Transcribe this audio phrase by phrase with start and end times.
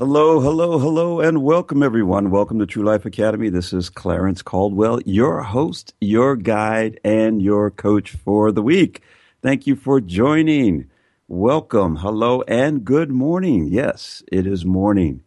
[0.00, 2.30] Hello, hello, hello, and welcome everyone.
[2.30, 3.50] Welcome to True Life Academy.
[3.50, 9.02] This is Clarence Caldwell, your host, your guide, and your coach for the week.
[9.42, 10.88] Thank you for joining.
[11.28, 13.66] Welcome, hello, and good morning.
[13.66, 15.22] Yes, it is morning.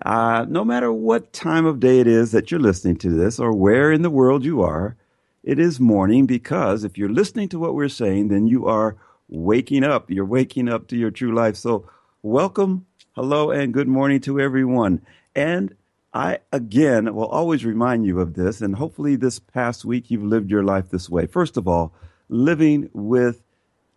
[0.00, 3.52] Uh, no matter what time of day it is that you're listening to this or
[3.52, 4.94] where in the world you are,
[5.42, 8.94] it is morning because if you're listening to what we're saying, then you are
[9.28, 10.08] waking up.
[10.08, 11.56] You're waking up to your true life.
[11.56, 11.90] So,
[12.22, 15.00] welcome Hello and good morning to everyone.
[15.36, 15.76] And
[16.12, 20.50] I, again, will always remind you of this, and hopefully this past week you've lived
[20.50, 21.26] your life this way.
[21.26, 21.94] First of all,
[22.28, 23.44] living with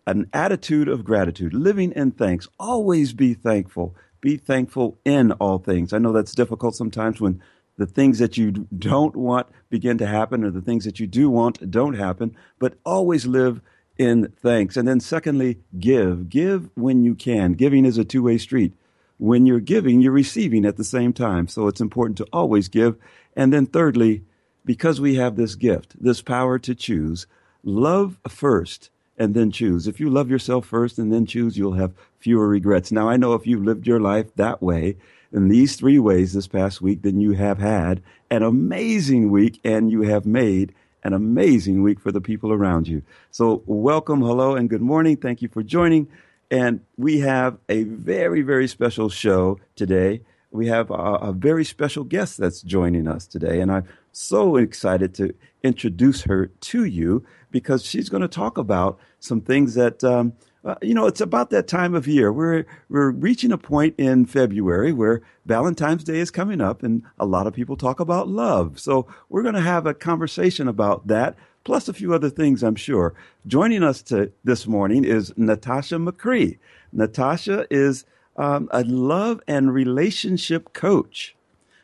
[0.06, 2.46] an attitude of gratitude, living in thanks.
[2.60, 3.96] Always be thankful.
[4.20, 5.92] Be thankful in all things.
[5.92, 7.42] I know that's difficult sometimes when
[7.76, 11.28] the things that you don't want begin to happen or the things that you do
[11.28, 13.62] want don't happen, but always live
[13.98, 14.76] in thanks.
[14.76, 16.28] And then secondly, give.
[16.28, 17.54] Give when you can.
[17.54, 18.74] Giving is a two-way street
[19.18, 21.48] when you're giving, you're receiving at the same time.
[21.48, 22.96] So it's important to always give.
[23.36, 24.22] And then thirdly,
[24.64, 27.26] because we have this gift, this power to choose,
[27.62, 29.86] love first and then choose.
[29.86, 32.92] If you love yourself first and then choose, you'll have fewer regrets.
[32.92, 34.96] Now, I know if you've lived your life that way,
[35.32, 39.90] in these three ways this past week, then you have had an amazing week and
[39.90, 43.02] you have made an amazing week for the people around you.
[43.30, 45.16] So welcome, hello, and good morning.
[45.16, 46.08] Thank you for joining.
[46.50, 50.22] And we have a very, very special show today.
[50.50, 53.60] We have a, a, very special guest that's joining us today.
[53.60, 58.98] And I'm so excited to introduce her to you because she's going to talk about
[59.20, 60.32] some things that, um,
[60.64, 62.32] uh, you know, it's about that time of year.
[62.32, 67.26] We're, we're reaching a point in February where Valentine's Day is coming up and a
[67.26, 68.80] lot of people talk about love.
[68.80, 72.76] So we're going to have a conversation about that plus a few other things, I'm
[72.76, 73.14] sure.
[73.46, 76.58] Joining us to, this morning is Natasha McCree.
[76.92, 78.04] Natasha is
[78.36, 81.34] um, a love and relationship coach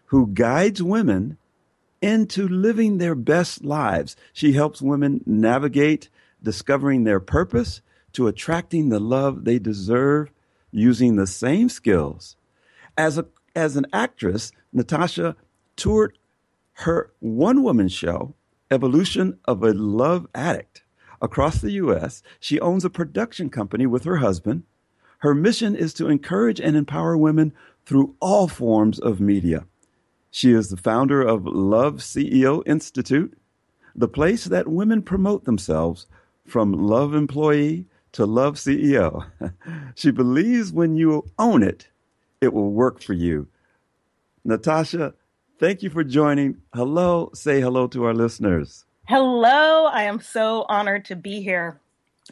[0.06, 1.36] who guides women
[2.00, 4.16] into living their best lives.
[4.32, 6.08] She helps women navigate
[6.42, 7.80] discovering their purpose
[8.12, 10.30] to attracting the love they deserve
[10.70, 12.36] using the same skills.
[12.96, 13.26] As a
[13.56, 15.36] as an actress, Natasha
[15.76, 16.18] toured
[16.78, 18.34] her one woman show
[18.70, 20.82] evolution of a love addict.
[21.20, 24.64] Across the U.S., she owns a production company with her husband.
[25.18, 27.54] Her mission is to encourage and empower women
[27.86, 29.64] through all forms of media.
[30.30, 33.38] She is the founder of Love CEO Institute,
[33.94, 36.06] the place that women promote themselves
[36.46, 39.24] from love employee to love CEO.
[39.94, 41.88] she believes when you own it,
[42.40, 43.48] it will work for you.
[44.44, 45.14] Natasha,
[45.64, 46.58] Thank you for joining.
[46.74, 47.30] Hello.
[47.32, 48.84] Say hello to our listeners.
[49.08, 49.86] Hello.
[49.86, 51.80] I am so honored to be here.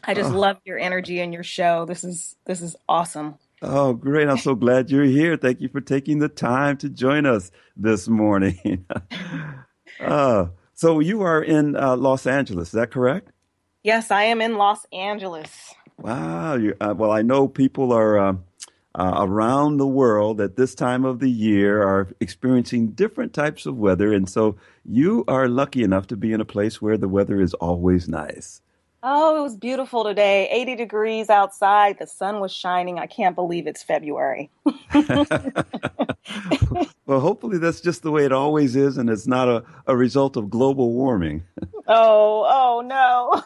[0.03, 0.37] I just oh.
[0.37, 1.85] love your energy and your show.
[1.85, 3.39] This is this is awesome.
[3.63, 4.29] Oh, great.
[4.29, 5.35] I'm so glad you're here.
[5.35, 8.85] Thank you for taking the time to join us this morning.
[9.99, 13.31] uh, so you are in uh, Los Angeles, is that correct?
[13.81, 15.73] Yes, I am in Los Angeles.
[15.97, 16.53] Wow.
[16.57, 18.43] You, uh, well, I know people are um,
[18.95, 23.77] uh, around the world at this time of the year are experiencing different types of
[23.77, 24.13] weather.
[24.13, 27.53] And so you are lucky enough to be in a place where the weather is
[27.55, 28.61] always nice.
[29.01, 30.47] Oh, it was beautiful today.
[30.49, 31.97] 80 degrees outside.
[31.99, 32.99] The sun was shining.
[32.99, 34.49] I can't believe it's February.
[37.05, 40.37] well, hopefully that's just the way it always is and it's not a, a result
[40.37, 41.43] of global warming.
[41.87, 43.43] oh, oh no.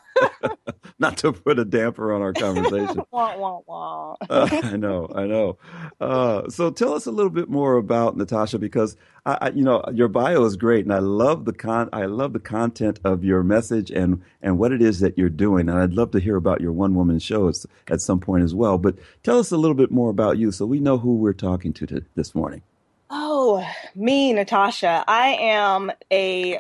[0.99, 3.01] not to put a damper on our conversation.
[3.11, 4.15] wah, wah, wah.
[4.29, 5.57] uh, I know, I know.
[5.99, 8.95] Uh, so tell us a little bit more about Natasha because
[9.25, 12.33] I, I, you know, your bio is great and I love the con I love
[12.33, 15.67] the content of your message and and what it is that you're doing.
[15.67, 17.51] And I'd love to hear about your one woman show
[17.87, 18.77] at some point as well.
[18.77, 21.73] But tell us a little bit more about you so we know who we're talking
[21.73, 22.61] to, to this morning.
[23.09, 25.03] Oh, me, Natasha.
[25.07, 26.59] I am a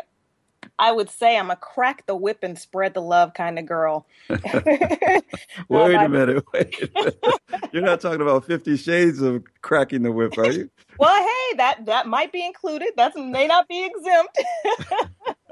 [0.79, 4.05] I would say I'm a crack the whip and spread the love kind of girl.
[4.29, 6.45] wait a minute.
[6.53, 7.23] Wait a minute.
[7.71, 10.69] You're not talking about Fifty Shades of cracking the whip, are you?
[10.99, 12.89] well, hey, that that might be included.
[12.95, 14.39] That may not be exempt.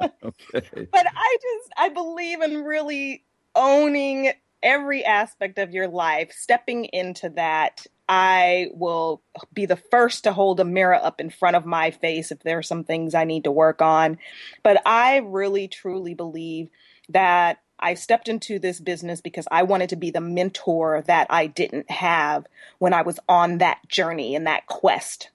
[0.23, 0.87] okay.
[0.91, 3.23] But I just I believe in really
[3.55, 4.31] owning
[4.65, 9.21] every aspect of your life, stepping into that I will
[9.53, 12.57] be the first to hold a mirror up in front of my face if there
[12.57, 14.17] are some things I need to work on.
[14.63, 16.69] But I really truly believe
[17.09, 21.47] that I stepped into this business because I wanted to be the mentor that I
[21.47, 22.45] didn't have
[22.79, 25.29] when I was on that journey and that quest,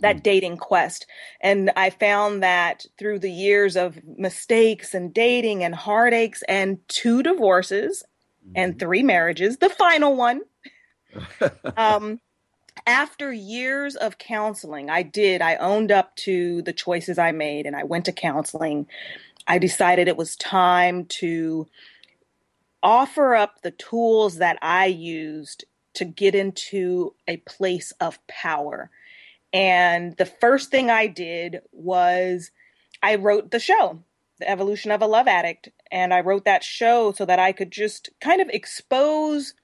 [0.00, 0.22] that mm.
[0.22, 1.06] dating quest.
[1.40, 7.22] And I found that through the years of mistakes and dating and heartaches and two
[7.22, 8.04] divorces
[8.54, 10.42] and three marriages, the final one
[11.76, 12.20] um,
[12.86, 17.76] after years of counseling, I did, I owned up to the choices I made and
[17.76, 18.86] I went to counseling.
[19.46, 21.66] I decided it was time to
[22.82, 25.64] offer up the tools that I used
[25.94, 28.90] to get into a place of power.
[29.52, 32.50] And the first thing I did was
[33.02, 34.02] I wrote the show,
[34.42, 35.68] The Evolution of a Love Addict.
[35.90, 39.54] And I wrote that show so that I could just kind of expose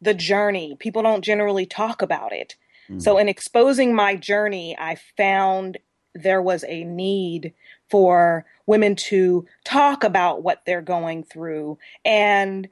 [0.00, 0.76] the journey.
[0.78, 2.54] People don't generally talk about it.
[2.88, 3.02] Mm.
[3.02, 5.78] So, in exposing my journey, I found
[6.14, 7.52] there was a need
[7.90, 12.68] for women to talk about what they're going through and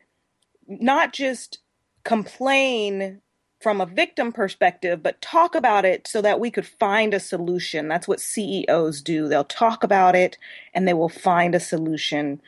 [0.69, 1.59] not just
[2.05, 3.21] complain
[3.61, 7.89] from a victim perspective, but talk about it so that we could find a solution.
[7.89, 9.29] That's what CEOs do.
[9.29, 10.37] They'll talk about it
[10.75, 12.41] and they will find a solution.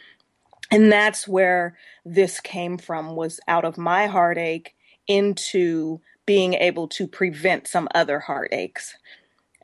[0.71, 4.75] And that's where this came from was out of my heartache
[5.07, 8.95] into being able to prevent some other heartaches.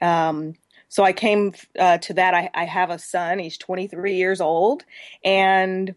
[0.01, 0.55] Um,
[0.89, 2.35] so i came uh, to that.
[2.35, 3.39] I, I have a son.
[3.39, 4.85] He's 23 years old.
[5.25, 5.95] And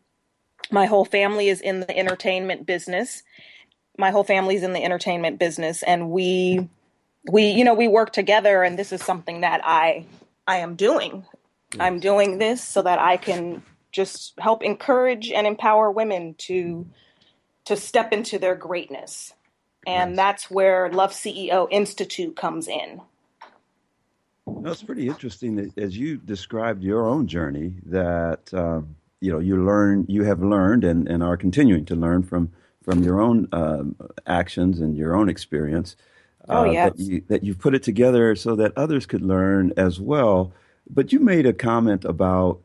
[0.72, 3.24] my whole family is in the entertainment business
[3.98, 6.70] my whole family's in the entertainment business and we
[7.32, 10.06] we you know we work together and this is something that i
[10.48, 11.26] i am doing
[11.80, 13.62] i'm doing this so that i can
[13.92, 16.86] just help encourage and empower women to
[17.66, 19.34] to step into their greatness.
[19.86, 20.18] And nice.
[20.18, 23.02] that's where Love CEO Institute comes in.
[24.62, 29.66] that's pretty interesting that as you described your own journey that um, you know you
[29.66, 32.52] learn you have learned and, and are continuing to learn from
[32.88, 35.98] from your own um, actions and your own experience.
[36.48, 36.94] Uh, oh, yes.
[36.94, 40.54] that, you, that you've put it together so that others could learn as well.
[40.90, 42.62] But you made a comment about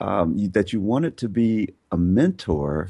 [0.00, 2.88] um, you, that you wanted to be a mentor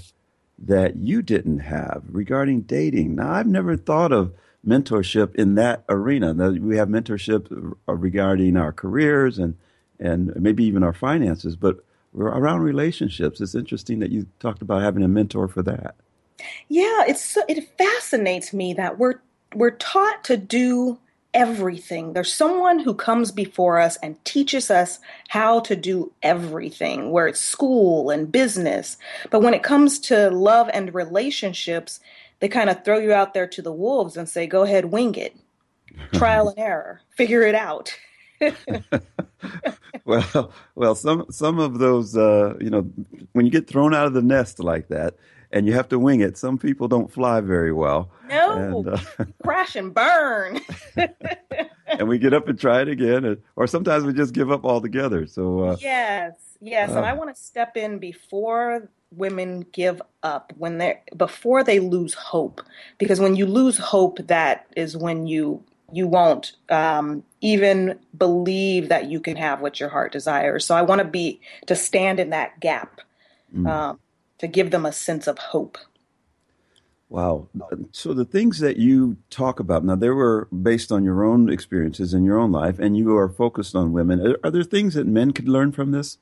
[0.59, 3.17] that you didn't have regarding dating.
[3.17, 4.33] Now, I've never thought of
[4.67, 6.33] mentorship in that arena.
[6.33, 9.57] Now, we have mentorship uh, regarding our careers and
[10.01, 11.85] and maybe even our finances, but
[12.17, 13.43] around relationships.
[13.43, 15.97] It's interesting that you talked about having a mentor for that.
[16.69, 19.21] Yeah, it's it fascinates me that we're
[19.55, 20.99] we're taught to do
[21.35, 22.13] everything.
[22.13, 24.99] There's someone who comes before us and teaches us
[25.29, 28.99] how to do everything, where it's school and business.
[29.31, 32.01] But when it comes to love and relationships,
[32.41, 35.15] they kind of throw you out there to the wolves and say, go ahead, wing
[35.15, 35.37] it.
[36.15, 37.95] Trial and error, figure it out.
[40.05, 42.91] well, well, some some of those, uh, you know,
[43.33, 45.15] when you get thrown out of the nest like that,
[45.53, 46.37] and you have to wing it.
[46.37, 48.11] Some people don't fly very well.
[48.29, 48.99] No, and, uh,
[49.43, 50.61] crash and burn.
[51.87, 55.27] and we get up and try it again, or sometimes we just give up altogether.
[55.27, 60.53] So uh, yes, yes, uh, and I want to step in before women give up
[60.57, 62.63] when they before they lose hope,
[62.99, 69.11] because when you lose hope, that is when you you won't um, even believe that
[69.11, 70.65] you can have what your heart desires.
[70.65, 73.03] So I want to be to stand in that gap.
[73.55, 73.69] Mm.
[73.69, 73.99] Um,
[74.43, 75.79] to give them a sense of hope.
[77.09, 77.47] Wow.
[77.93, 82.13] So the things that you talk about now, they were based on your own experiences
[82.13, 84.35] in your own life, and you are focused on women.
[84.43, 86.19] Are there things that men could learn from this?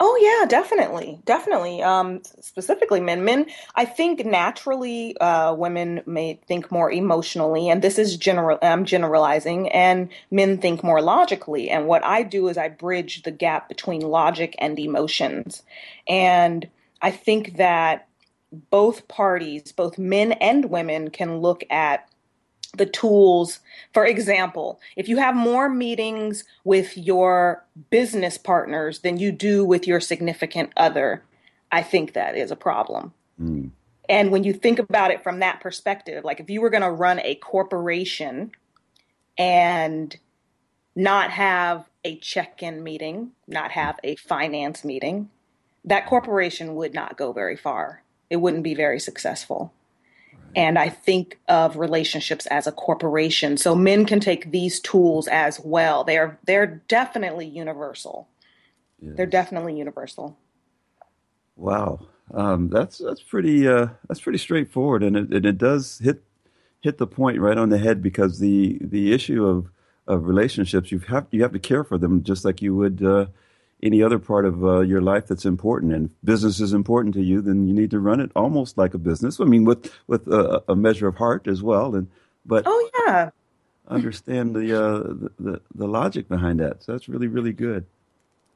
[0.00, 1.80] Oh yeah, definitely, definitely.
[1.80, 3.22] Um, specifically, men.
[3.24, 8.58] Men, I think naturally, uh, women may think more emotionally, and this is general.
[8.62, 11.70] I'm generalizing, and men think more logically.
[11.70, 15.62] And what I do is I bridge the gap between logic and emotions,
[16.08, 16.66] and
[17.00, 18.08] I think that
[18.70, 22.08] both parties, both men and women, can look at
[22.76, 23.60] the tools.
[23.92, 29.86] For example, if you have more meetings with your business partners than you do with
[29.86, 31.22] your significant other,
[31.72, 33.12] I think that is a problem.
[33.40, 33.70] Mm.
[34.08, 36.90] And when you think about it from that perspective, like if you were going to
[36.90, 38.52] run a corporation
[39.36, 40.16] and
[40.96, 45.30] not have a check in meeting, not have a finance meeting,
[45.88, 48.02] that corporation would not go very far.
[48.30, 49.72] It wouldn't be very successful.
[50.56, 53.56] And I think of relationships as a corporation.
[53.56, 56.04] So men can take these tools as well.
[56.04, 58.28] They're they're definitely universal.
[59.00, 59.14] Yes.
[59.16, 60.36] They're definitely universal.
[61.56, 62.00] Wow,
[62.32, 66.22] um, that's that's pretty uh, that's pretty straightforward, and it, and it does hit
[66.80, 69.70] hit the point right on the head because the the issue of
[70.06, 73.26] of relationships you have you have to care for them just like you would uh,
[73.82, 77.40] any other part of uh, your life that's important and business is important to you,
[77.40, 79.40] then you need to run it almost like a business.
[79.40, 81.94] I mean, with with a, a measure of heart as well.
[81.94, 82.08] And
[82.44, 83.30] but oh yeah,
[83.86, 86.82] understand the, uh, the, the the logic behind that.
[86.82, 87.86] So that's really really good.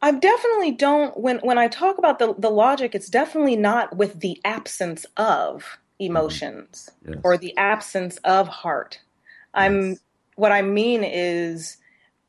[0.00, 4.20] I definitely don't when when I talk about the the logic, it's definitely not with
[4.20, 7.14] the absence of emotions mm-hmm.
[7.14, 7.20] yes.
[7.22, 9.00] or the absence of heart.
[9.54, 10.00] I'm yes.
[10.34, 11.76] what I mean is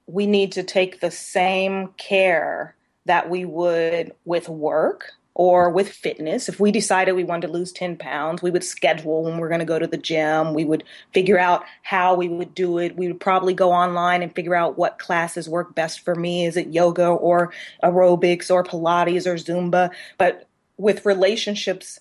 [0.06, 6.48] we need to take the same care that we would with work or with fitness.
[6.48, 9.60] If we decided we wanted to lose 10 pounds, we would schedule when we're going
[9.60, 10.54] to go to the gym.
[10.54, 12.96] We would figure out how we would do it.
[12.96, 16.46] We would probably go online and figure out what classes work best for me.
[16.46, 17.52] Is it yoga or
[17.84, 19.90] aerobics or Pilates or Zumba?
[20.18, 22.00] But with relationships,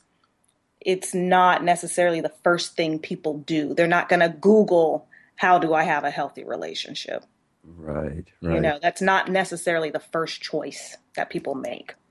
[0.81, 3.73] it's not necessarily the first thing people do.
[3.73, 5.07] They're not going to Google,
[5.37, 7.25] how do I have a healthy relationship?
[7.65, 8.55] Right, right.
[8.55, 11.95] You know, that's not necessarily the first choice that people make.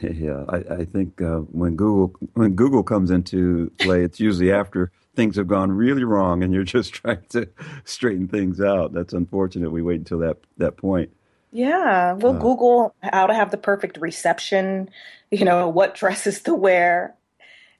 [0.00, 4.92] Yeah, I, I think uh, when Google when Google comes into play, it's usually after
[5.14, 7.48] things have gone really wrong, and you're just trying to
[7.84, 8.92] straighten things out.
[8.92, 9.72] That's unfortunate.
[9.72, 11.10] We wait until that that point.
[11.52, 14.90] Yeah, we'll uh, Google how to have the perfect reception.
[15.30, 17.16] You know, what dresses to wear.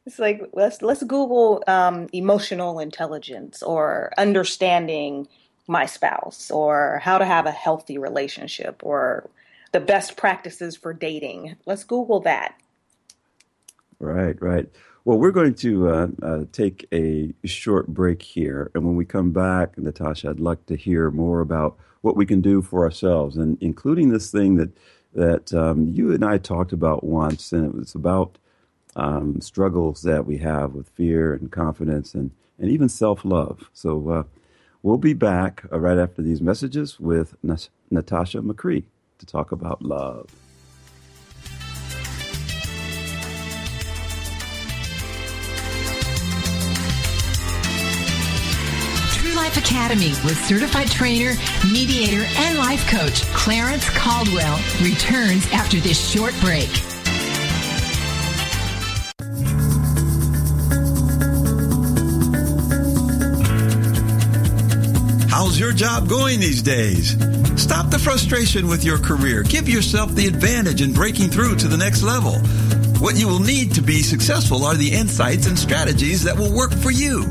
[0.07, 5.29] It's like let's let's Google um, emotional intelligence or understanding
[5.67, 9.31] my spouse or how to have a healthy relationship or
[9.73, 11.57] the best practices for dating.
[11.67, 12.55] Let's Google that.
[13.99, 14.69] Right, right.
[15.05, 18.71] Well, we're going to uh, uh, take a short break here.
[18.75, 22.41] And when we come back, Natasha, I'd like to hear more about what we can
[22.41, 24.71] do for ourselves, and including this thing that,
[25.15, 28.39] that um, you and I talked about once, and it was about
[28.97, 33.71] um, struggles that we have with fear and confidence and, and even self love.
[33.73, 34.23] So, uh,
[34.85, 38.85] We'll be back uh, right after these messages with Natasha McCree
[39.17, 40.27] to talk about love.
[49.15, 51.33] True Life Academy with certified trainer,
[51.73, 56.94] mediator, and life coach Clarence Caldwell returns after this short break.
[65.59, 67.13] Your job going these days?
[67.57, 69.45] Stop the frustration with your career.
[69.45, 72.39] Give yourself the advantage in breaking through to the next level.
[72.99, 76.73] What you will need to be successful are the insights and strategies that will work
[76.73, 77.25] for you.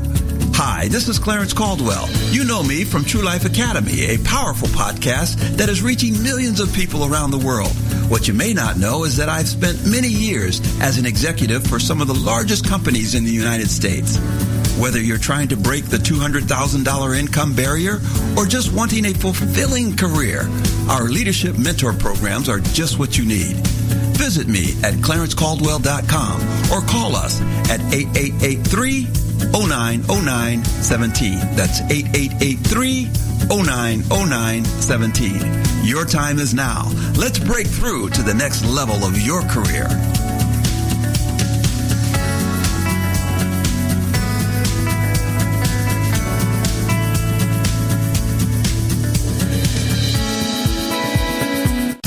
[0.54, 2.08] Hi, this is Clarence Caldwell.
[2.30, 6.72] You know me from True Life Academy, a powerful podcast that is reaching millions of
[6.72, 7.72] people around the world.
[8.08, 11.78] What you may not know is that I've spent many years as an executive for
[11.78, 14.18] some of the largest companies in the United States.
[14.78, 18.00] Whether you're trying to break the $200,000 income barrier
[18.36, 20.48] or just wanting a fulfilling career,
[20.88, 23.54] our leadership mentor programs are just what you need.
[24.18, 26.40] Visit me at clarencecaldwell.com
[26.72, 27.40] or call us
[27.70, 29.06] at 8883
[29.52, 31.38] 090917.
[31.54, 33.10] That's 8883
[33.48, 35.86] 090917.
[35.86, 36.90] Your time is now.
[37.16, 39.86] Let's break through to the next level of your career.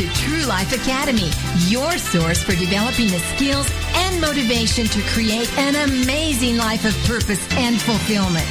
[0.00, 1.30] to True Life Academy,
[1.68, 7.46] your source for developing the skills and motivation to create an amazing life of purpose
[7.58, 8.48] and fulfillment.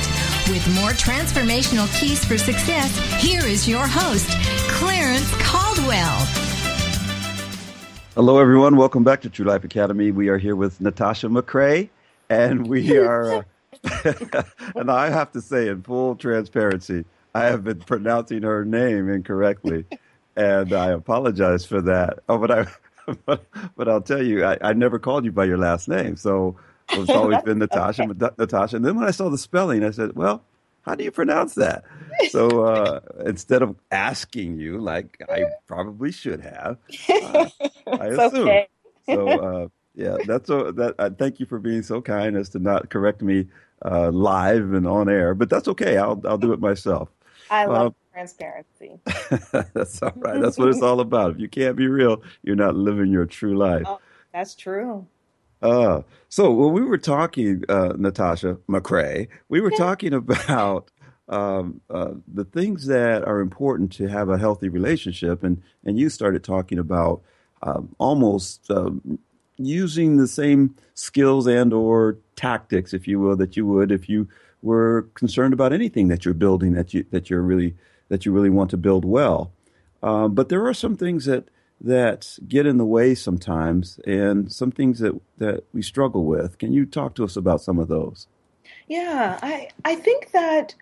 [0.48, 4.30] With more transformational keys for success, here is your host,
[4.70, 6.20] Clarence Caldwell.
[8.14, 8.76] Hello, everyone.
[8.76, 10.12] Welcome back to True Life Academy.
[10.12, 11.90] We are here with Natasha McCrae,
[12.30, 13.44] and we are,
[13.84, 14.14] uh,
[14.76, 19.86] and I have to say, in full transparency, I have been pronouncing her name incorrectly,
[20.40, 22.20] and I apologize for that.
[22.30, 22.68] Oh, but I,
[23.26, 26.56] but, but I'll tell you, I, I never called you by your last name, so
[26.92, 28.78] it's always been Natasha, Natasha.
[28.78, 30.44] And then when I saw the spelling, I said, well,
[30.84, 31.84] how do you pronounce that?
[32.30, 36.78] So uh, instead of asking you, like I probably should have,
[37.10, 37.50] uh,
[37.88, 38.48] I assume.
[38.48, 38.68] Okay.
[39.06, 40.96] so uh, yeah, that's a, that.
[40.98, 43.48] Uh, thank you for being so kind as to not correct me
[43.84, 45.98] uh, live and on air, but that's okay.
[45.98, 47.10] I'll I'll do it myself.
[47.50, 49.00] I love uh, transparency.
[49.74, 50.42] that's all right.
[50.42, 51.32] That's what it's all about.
[51.32, 53.84] If you can't be real, you're not living your true life.
[53.86, 54.00] Oh,
[54.34, 55.08] that's true.
[55.62, 60.90] Uh, so when we were talking, uh, Natasha McCrae, we were talking about
[61.28, 66.10] um, uh, the things that are important to have a healthy relationship, and and you
[66.10, 67.22] started talking about
[67.62, 69.20] um, almost um,
[69.58, 74.28] using the same skills and or tactics, if you will, that you would if you
[74.62, 77.76] were concerned about anything that you're building that you that you're really
[78.10, 79.52] that you really want to build well.
[80.04, 81.50] Um, but there are some things that
[81.82, 86.58] that get in the way sometimes and some things that, that we struggle with.
[86.58, 88.28] Can you talk to us about some of those?
[88.88, 90.76] Yeah, I, I think that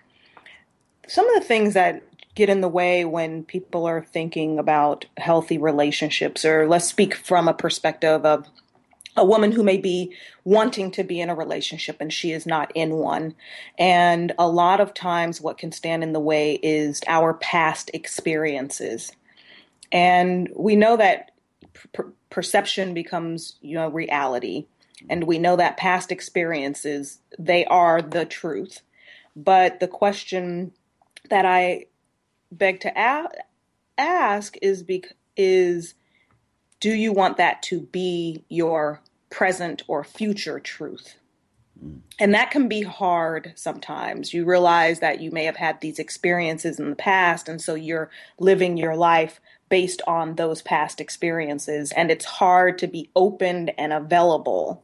[1.08, 2.02] some of the things that
[2.34, 7.48] get in the way when people are thinking about healthy relationships, or let's speak from
[7.48, 8.48] a perspective of
[9.18, 12.72] a woman who may be wanting to be in a relationship and she is not
[12.76, 13.36] in one.
[13.78, 19.12] And a lot of times, what can stand in the way is our past experiences.
[19.92, 21.32] And we know that
[21.94, 24.68] per- perception becomes, you know, reality.
[25.10, 28.82] And we know that past experiences, they are the truth.
[29.36, 30.72] But the question
[31.30, 31.86] that I
[32.52, 33.30] beg to a-
[33.98, 35.94] ask is bec- is
[36.80, 41.16] do you want that to be your present or future truth?
[41.84, 42.02] Mm.
[42.20, 44.34] And that can be hard sometimes.
[44.34, 48.10] You realize that you may have had these experiences in the past, and so you're
[48.40, 51.92] living your life based on those past experiences.
[51.92, 54.84] And it's hard to be open and available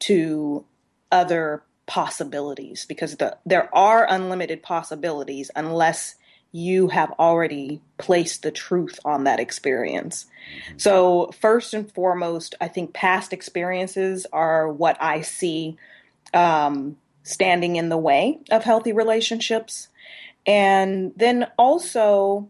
[0.00, 0.64] to
[1.12, 6.16] other possibilities because the, there are unlimited possibilities unless
[6.52, 10.26] you have already placed the truth on that experience.
[10.68, 10.78] Mm-hmm.
[10.78, 15.76] So, first and foremost, I think past experiences are what I see
[16.32, 19.88] um, standing in the way of healthy relationships.
[20.46, 22.48] And then also,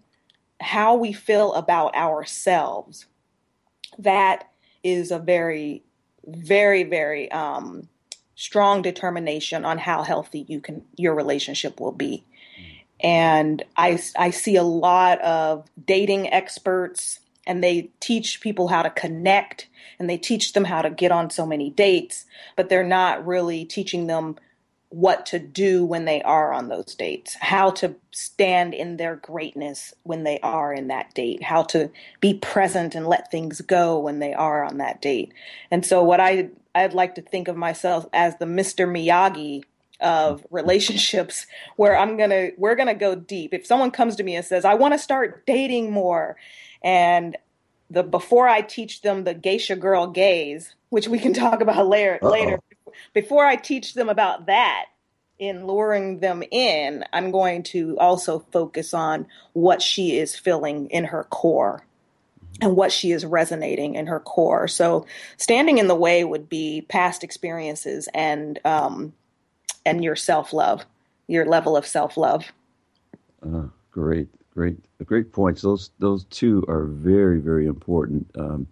[0.61, 3.07] how we feel about ourselves.
[3.99, 4.49] That
[4.83, 5.83] is a very,
[6.27, 7.89] very, very um,
[8.35, 12.25] strong determination on how healthy you can your relationship will be.
[13.01, 18.91] And I, I see a lot of dating experts, and they teach people how to
[18.91, 23.27] connect and they teach them how to get on so many dates, but they're not
[23.27, 24.37] really teaching them
[24.91, 29.93] what to do when they are on those dates, how to stand in their greatness
[30.03, 34.19] when they are in that date, how to be present and let things go when
[34.19, 35.33] they are on that date.
[35.71, 38.87] And so what I I'd like to think of myself as the Mr.
[38.89, 39.65] Miyagi
[40.01, 43.55] of relationships where I'm going to we're going to go deep.
[43.55, 46.37] If someone comes to me and says, "I want to start dating more."
[46.83, 47.37] And
[47.91, 52.19] the before I teach them the geisha girl gaze, which we can talk about later
[52.23, 52.31] Uh-oh.
[52.31, 52.61] later
[53.13, 54.87] before I teach them about that
[55.39, 61.05] in luring them in, I'm going to also focus on what she is feeling in
[61.05, 61.85] her core
[62.61, 64.67] and what she is resonating in her core.
[64.67, 65.07] So,
[65.37, 69.13] standing in the way would be past experiences and um,
[69.89, 70.85] and your self love,
[71.27, 72.53] your level of self love.
[73.43, 75.63] Uh, great, great, great points.
[75.63, 78.31] Those those two are very, very important.
[78.39, 78.67] Um,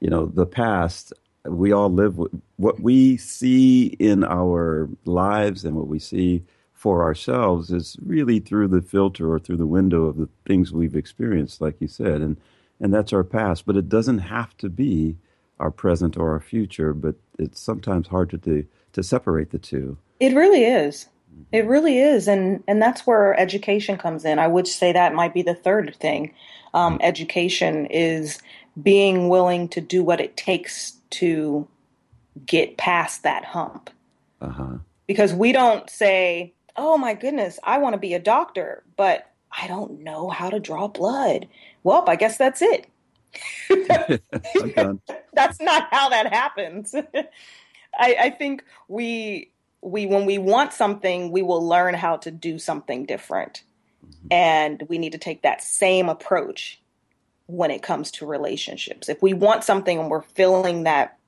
[0.00, 1.12] you know, the past
[1.44, 7.02] we all live with what we see in our lives and what we see for
[7.02, 11.60] ourselves is really through the filter or through the window of the things we've experienced,
[11.60, 12.36] like you said, and
[12.80, 13.64] and that's our past.
[13.64, 15.16] But it doesn't have to be
[15.60, 16.92] our present or our future.
[16.92, 19.96] But it's sometimes hard to to, to separate the two.
[20.20, 21.06] It really is.
[21.50, 24.38] It really is, and and that's where education comes in.
[24.38, 26.34] I would say that might be the third thing.
[26.74, 28.38] Um, education is
[28.80, 31.66] being willing to do what it takes to
[32.46, 33.90] get past that hump.
[34.40, 34.78] Uh-huh.
[35.06, 39.66] Because we don't say, oh my goodness, I want to be a doctor, but I
[39.66, 41.48] don't know how to draw blood.
[41.82, 42.86] Well, I guess that's it.
[45.34, 46.94] That's not how that happens.
[47.98, 49.50] I, I think we
[49.80, 53.64] we when we want something, we will learn how to do something different.
[54.04, 54.28] Mm-hmm.
[54.30, 56.80] And we need to take that same approach
[57.46, 59.08] when it comes to relationships.
[59.08, 61.18] If we want something and we're feeling that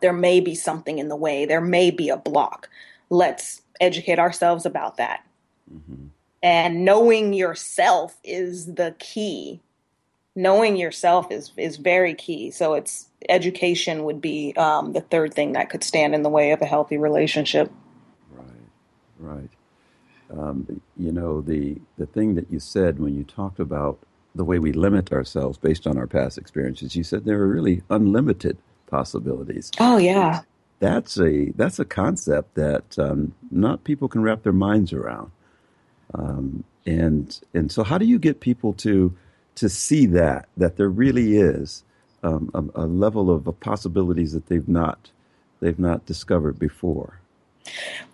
[0.00, 2.68] there may be something in the way, there may be a block,
[3.10, 5.24] let's educate ourselves about that.
[5.72, 6.06] Mm-hmm.
[6.42, 9.60] And knowing yourself is the key.
[10.36, 12.50] Knowing yourself is is very key.
[12.50, 16.52] So it's education would be um, the third thing that could stand in the way
[16.52, 17.72] of a healthy relationship.
[18.30, 18.46] Right,
[19.18, 19.50] right.
[20.30, 23.98] Um, you know the the thing that you said when you talked about
[24.36, 26.94] the way we limit ourselves based on our past experiences.
[26.94, 29.70] You said there are really unlimited possibilities.
[29.80, 30.42] Oh yeah.
[30.78, 35.30] That's a that's a concept that um, not people can wrap their minds around.
[36.14, 39.16] Um, and and so how do you get people to
[39.56, 41.82] to see that that there really is
[42.22, 45.10] um, a, a, level of possibilities that they've not
[45.60, 47.20] they've not discovered before?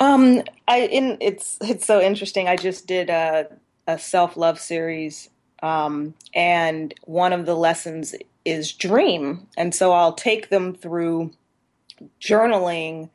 [0.01, 2.49] Um, I in it's it's so interesting.
[2.49, 3.49] I just did a
[3.87, 5.29] a self love series
[5.63, 9.47] um, and one of the lessons is dream.
[9.57, 11.31] And so I'll take them through
[12.21, 13.11] journaling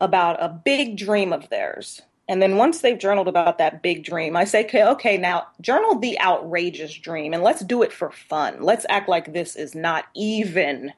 [0.00, 2.02] about a big dream of theirs.
[2.28, 5.98] And then once they've journaled about that big dream, I say, okay, okay, now journal
[5.98, 8.62] the outrageous dream and let's do it for fun.
[8.62, 10.92] Let's act like this is not even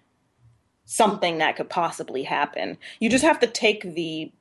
[0.87, 2.79] something that could possibly happen.
[2.99, 4.33] You just have to take the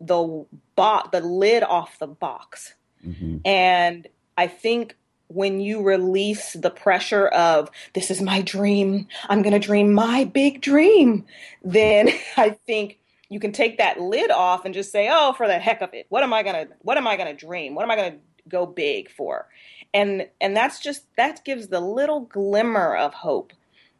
[0.00, 0.44] the
[0.76, 2.74] box the lid off the box.
[3.04, 3.38] Mm-hmm.
[3.44, 4.06] And
[4.36, 4.96] I think
[5.28, 10.24] when you release the pressure of this is my dream, I'm going to dream my
[10.24, 11.24] big dream,
[11.64, 15.58] then I think you can take that lid off and just say, "Oh, for the
[15.58, 16.06] heck of it.
[16.08, 17.74] What am I to what am I to dream?
[17.74, 18.16] What am I to
[18.48, 19.48] go big for?"
[19.92, 23.52] And and that's just that gives the little glimmer of hope.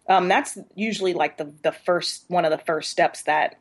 [0.08, 3.56] Um, that's usually like the the first one of the first steps that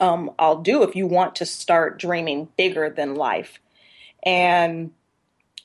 [0.00, 3.60] um, I'll do if you want to start dreaming bigger than life.
[4.22, 4.92] And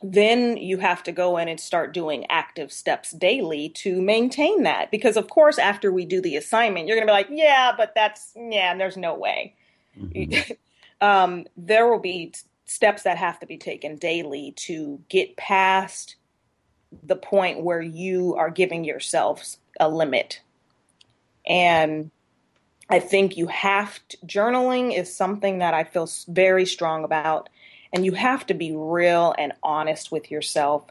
[0.03, 4.89] then you have to go in and start doing active steps daily to maintain that.
[4.89, 7.93] Because, of course, after we do the assignment, you're going to be like, yeah, but
[7.93, 9.55] that's, yeah, there's no way.
[9.97, 10.53] Mm-hmm.
[11.05, 12.33] um, there will be
[12.65, 16.15] steps that have to be taken daily to get past
[17.03, 20.41] the point where you are giving yourselves a limit.
[21.45, 22.11] And
[22.89, 27.49] I think you have to, journaling is something that I feel very strong about
[27.93, 30.83] and you have to be real and honest with yourself.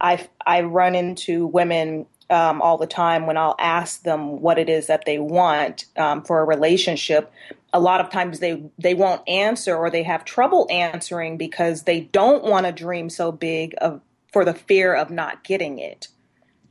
[0.00, 4.68] I I run into women um, all the time when I'll ask them what it
[4.68, 7.32] is that they want um, for a relationship.
[7.72, 12.00] A lot of times they they won't answer or they have trouble answering because they
[12.00, 14.00] don't want to dream so big of
[14.32, 16.08] for the fear of not getting it.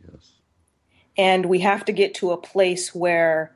[0.06, 0.32] Yes.
[1.17, 3.56] And we have to get to a place where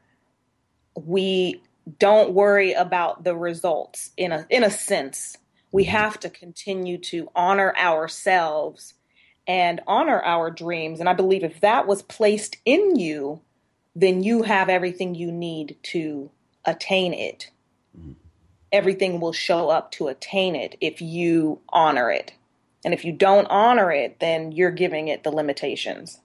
[0.96, 1.62] we
[2.00, 5.38] don't worry about the results in a in a sense
[5.72, 8.94] we have to continue to honor ourselves
[9.48, 11.00] and honor our dreams.
[11.00, 13.42] And I believe if that was placed in you,
[13.96, 16.30] then you have everything you need to
[16.66, 17.50] attain it.
[17.98, 18.14] Mm-hmm.
[18.72, 22.34] Everything will show up to attain it if you honor it.
[22.84, 26.20] And if you don't honor it, then you're giving it the limitations.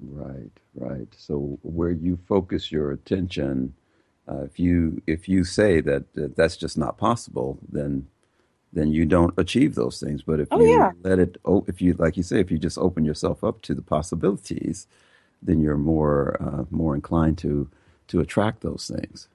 [0.00, 1.08] Right, right.
[1.16, 3.74] So where you focus your attention,
[4.28, 8.06] uh, if you if you say that, that that's just not possible, then
[8.72, 10.22] then you don't achieve those things.
[10.22, 10.92] But if oh, you yeah.
[11.02, 13.74] let it, oh, if you like you say, if you just open yourself up to
[13.74, 14.86] the possibilities,
[15.42, 17.70] then you're more uh, more inclined to
[18.08, 19.28] to attract those things.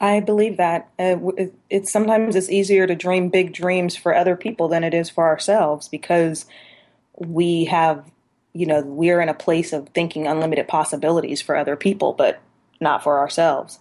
[0.00, 4.36] I believe that uh, it, it's sometimes it's easier to dream big dreams for other
[4.36, 6.44] people than it is for ourselves because
[7.16, 8.04] we have
[8.52, 12.40] you know we're in a place of thinking unlimited possibilities for other people, but
[12.80, 13.80] not for ourselves.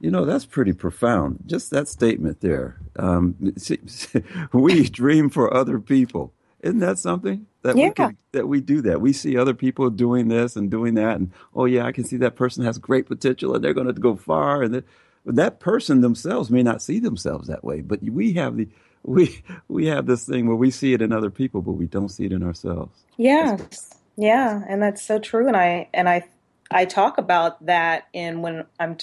[0.00, 1.44] You know, that's pretty profound.
[1.46, 2.80] Just that statement there.
[2.96, 3.54] Um,
[4.52, 6.32] we dream for other people.
[6.60, 7.88] Isn't that something that yeah.
[7.88, 9.00] we can, that we do that?
[9.00, 12.16] We see other people doing this and doing that, and oh yeah, I can see
[12.18, 14.62] that person has great potential and they're going to go far.
[14.62, 14.82] And
[15.24, 18.68] that person themselves may not see themselves that way, but we have the
[19.02, 22.10] we we have this thing where we see it in other people, but we don't
[22.10, 23.04] see it in ourselves.
[23.16, 25.46] Yes, yeah, and that's so true.
[25.46, 26.24] And I and I
[26.70, 28.98] I talk about that in when I'm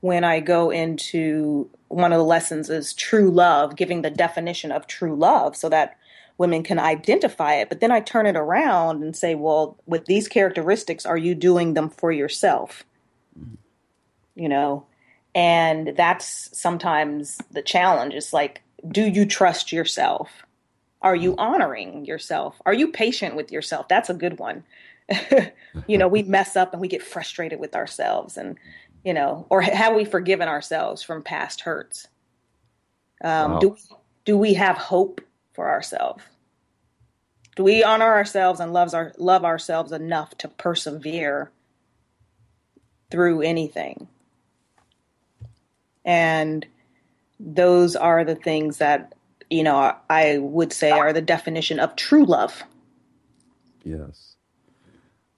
[0.00, 4.86] when I go into one of the lessons is true love, giving the definition of
[4.86, 5.96] true love so that
[6.38, 7.68] women can identify it.
[7.68, 11.74] But then I turn it around and say, well, with these characteristics, are you doing
[11.74, 12.84] them for yourself?
[13.38, 13.54] Mm-hmm.
[14.34, 14.86] You know,
[15.34, 18.14] and that's sometimes the challenge.
[18.14, 20.30] It's like, do you trust yourself?
[21.02, 22.60] Are you honoring yourself?
[22.66, 23.88] Are you patient with yourself?
[23.88, 24.64] That's a good one.
[25.86, 28.58] you know, we mess up and we get frustrated with ourselves and,
[29.06, 32.08] you know, or have we forgiven ourselves from past hurts?
[33.22, 33.58] Um, wow.
[33.60, 33.76] Do
[34.24, 35.20] do we have hope
[35.52, 36.24] for ourselves?
[37.54, 41.52] Do we honor ourselves and loves our love ourselves enough to persevere
[43.12, 44.08] through anything?
[46.04, 46.66] And
[47.38, 49.14] those are the things that
[49.48, 52.64] you know I would say are the definition of true love.
[53.84, 54.35] Yes.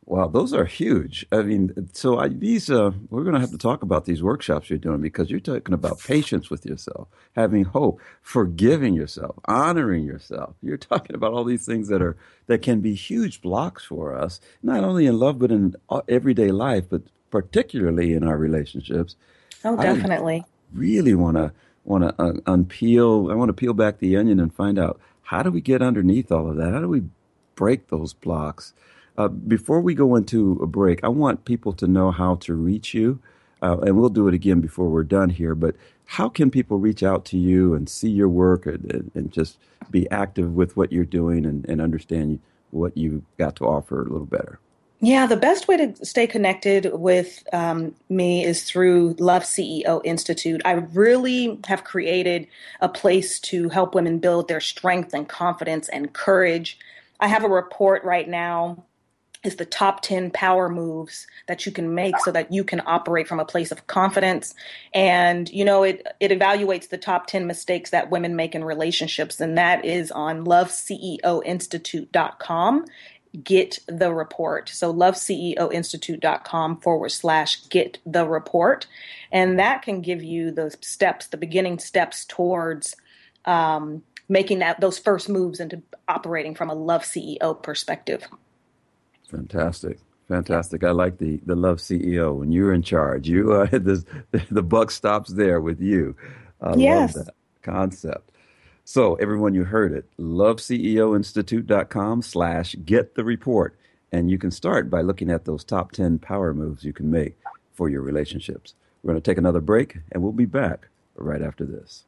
[0.08, 1.26] Wow, those are huge.
[1.30, 4.70] I mean, so I, these uh, we're going to have to talk about these workshops
[4.70, 10.54] you're doing because you're talking about patience with yourself, having hope, forgiving yourself, honoring yourself.
[10.62, 12.16] You're talking about all these things that are
[12.46, 16.52] that can be huge blocks for us, not only in love but in uh, everyday
[16.52, 19.14] life, but particularly in our relationships.
[19.62, 20.36] Oh, definitely.
[20.40, 21.52] I really want to
[21.84, 23.30] want to uh, unpeel.
[23.30, 26.32] I want to peel back the onion and find out how do we get underneath
[26.32, 26.72] all of that?
[26.72, 27.02] How do we
[27.54, 28.72] break those blocks?
[29.18, 32.94] Uh, before we go into a break, I want people to know how to reach
[32.94, 33.18] you.
[33.60, 35.56] Uh, and we'll do it again before we're done here.
[35.56, 39.58] But how can people reach out to you and see your work and, and just
[39.90, 42.38] be active with what you're doing and, and understand
[42.70, 44.60] what you've got to offer a little better?
[45.00, 50.62] Yeah, the best way to stay connected with um, me is through Love CEO Institute.
[50.64, 52.46] I really have created
[52.80, 56.78] a place to help women build their strength and confidence and courage.
[57.18, 58.84] I have a report right now
[59.44, 63.28] is the top 10 power moves that you can make so that you can operate
[63.28, 64.54] from a place of confidence.
[64.92, 69.40] And you know it it evaluates the top 10 mistakes that women make in relationships
[69.40, 72.84] and that is on loveceoinstitute.com
[73.44, 74.70] get the report.
[74.70, 78.86] So loveceoinstitute.com forward slash get the report.
[79.30, 82.96] And that can give you the steps the beginning steps towards
[83.44, 88.26] um, making that those first moves into operating from a love ceo perspective
[89.28, 89.98] Fantastic.
[90.28, 90.84] Fantastic.
[90.84, 92.36] I like the, the love CEO.
[92.36, 94.04] When you're in charge, you uh, the,
[94.50, 96.14] the buck stops there with you.
[96.60, 97.16] I yes.
[97.16, 98.32] love that concept.
[98.84, 100.06] So everyone, you heard it.
[100.18, 103.74] LoveCEOInstitute.com slash get the report.
[104.10, 107.36] And you can start by looking at those top 10 power moves you can make
[107.74, 108.74] for your relationships.
[109.02, 112.04] We're going to take another break and we'll be back right after this.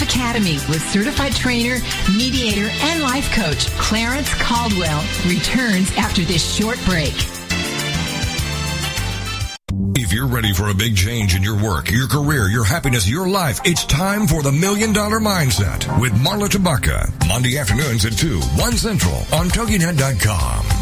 [0.00, 1.76] Life Academy with certified trainer,
[2.16, 7.12] mediator, and life coach Clarence Caldwell returns after this short break.
[9.98, 13.28] If you're ready for a big change in your work, your career, your happiness, your
[13.28, 17.28] life, it's time for the Million Dollar Mindset with Marla Tabaka.
[17.28, 20.79] Monday afternoons at 2, 1 Central on TogiNet.com.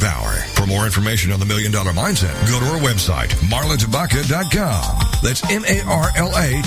[0.00, 0.32] power.
[0.56, 4.98] For more information on the Million Dollar Mindset, go to our website, marlatabaka.com.
[5.22, 6.64] That's M-A-R-L-A-T-A-B-A-K-A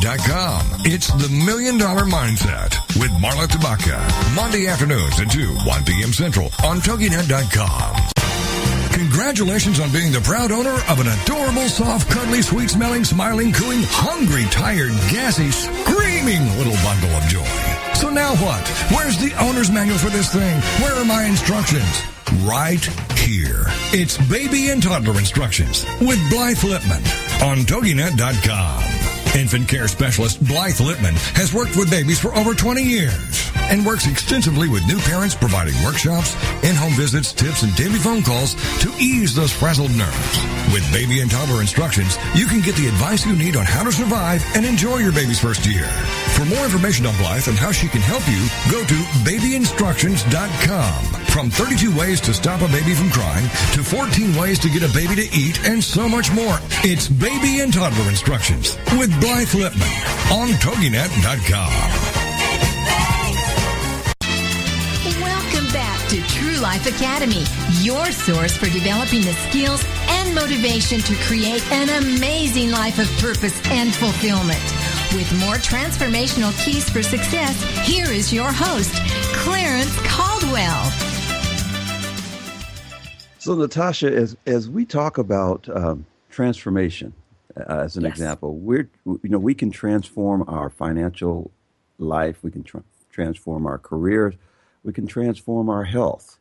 [0.00, 0.66] dot com.
[0.84, 4.00] It's the Million Dollar Mindset with Marla Tabaka.
[4.34, 6.12] Monday afternoons at 2, 1 p.m.
[6.12, 7.96] Central on TogiNet.com.
[8.92, 14.44] Congratulations on being the proud owner of an adorable, soft, cuddly, sweet-smelling, smiling, cooing, hungry,
[14.50, 17.85] tired, gassy, screaming little bundle of joy.
[17.96, 18.68] So now what?
[18.94, 20.60] Where's the owner's manual for this thing?
[20.84, 22.02] Where are my instructions?
[22.44, 22.84] Right
[23.16, 23.64] here.
[23.96, 27.00] It's baby and toddler instructions with Blythe Lipman
[27.42, 29.40] on TogiNet.com.
[29.40, 34.06] Infant care specialist Blythe Lipman has worked with babies for over 20 years and works
[34.06, 39.34] extensively with new parents providing workshops, in-home visits, tips, and daily phone calls to ease
[39.34, 40.38] those frazzled nerves.
[40.70, 43.92] With baby and toddler instructions, you can get the advice you need on how to
[43.92, 45.88] survive and enjoy your baby's first year.
[46.36, 48.36] For more information on Blythe and how she can help you,
[48.70, 48.94] go to
[49.24, 51.04] babyinstructions.com.
[51.32, 54.92] From 32 ways to stop a baby from crying to 14 ways to get a
[54.92, 56.58] baby to eat and so much more.
[56.84, 59.88] It's Baby and Toddler Instructions with Blythe Lipman
[60.30, 61.72] on TogiNet.com.
[65.22, 67.44] Welcome back to True Life Academy,
[67.80, 73.58] your source for developing the skills and motivation to create an amazing life of purpose
[73.70, 74.60] and fulfillment.
[75.16, 78.92] With more transformational keys for success, here is your host,
[79.32, 80.84] Clarence Caldwell.
[83.38, 87.14] So, Natasha, as as we talk about um, transformation,
[87.56, 88.12] uh, as an Yes.
[88.12, 88.58] example.
[88.58, 91.50] We're you know we can transform our financial
[91.98, 92.42] life.
[92.42, 94.34] We can tr- transform our careers.
[94.84, 96.38] We can transform our health.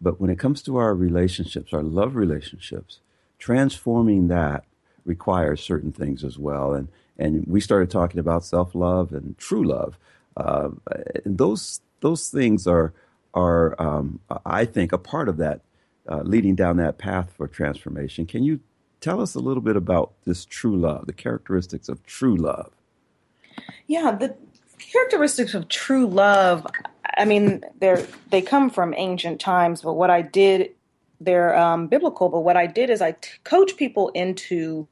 [0.00, 3.00] But when it comes to our relationships, our love relationships,
[3.40, 4.66] transforming that
[5.04, 6.74] requires certain things as well.
[6.74, 6.86] And
[7.18, 9.98] and we started talking about self love and true love.
[10.36, 10.70] Uh,
[11.24, 12.92] and those those things are
[13.34, 15.62] are um, I think a part of that,
[16.08, 18.26] uh, leading down that path for transformation.
[18.26, 18.60] Can you
[19.00, 22.72] tell us a little bit about this true love, the characteristics of true love?
[23.86, 24.36] Yeah, the
[24.78, 26.66] characteristics of true love.
[27.16, 30.70] I mean, they're they come from ancient times, but what I did,
[31.20, 32.28] they're um, biblical.
[32.28, 34.88] But what I did is I t- coach people into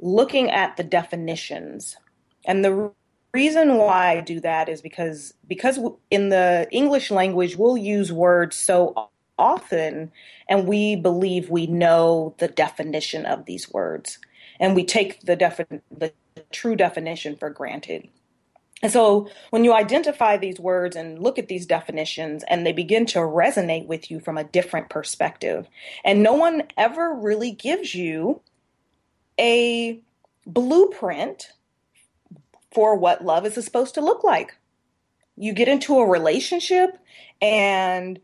[0.00, 1.96] looking at the definitions,
[2.44, 2.92] and the
[3.32, 5.78] reason why I do that is because because
[6.10, 10.12] in the English language we'll use words so often,
[10.48, 14.18] and we believe we know the definition of these words,
[14.58, 16.12] and we take the defin- the
[16.50, 18.08] true definition for granted.
[18.82, 23.04] And so when you identify these words and look at these definitions and they begin
[23.06, 25.68] to resonate with you from a different perspective,
[26.04, 28.40] and no one ever really gives you
[29.40, 30.00] a
[30.46, 31.52] blueprint
[32.72, 34.56] for what love is supposed to look like.
[35.36, 36.98] You get into a relationship
[37.40, 38.20] and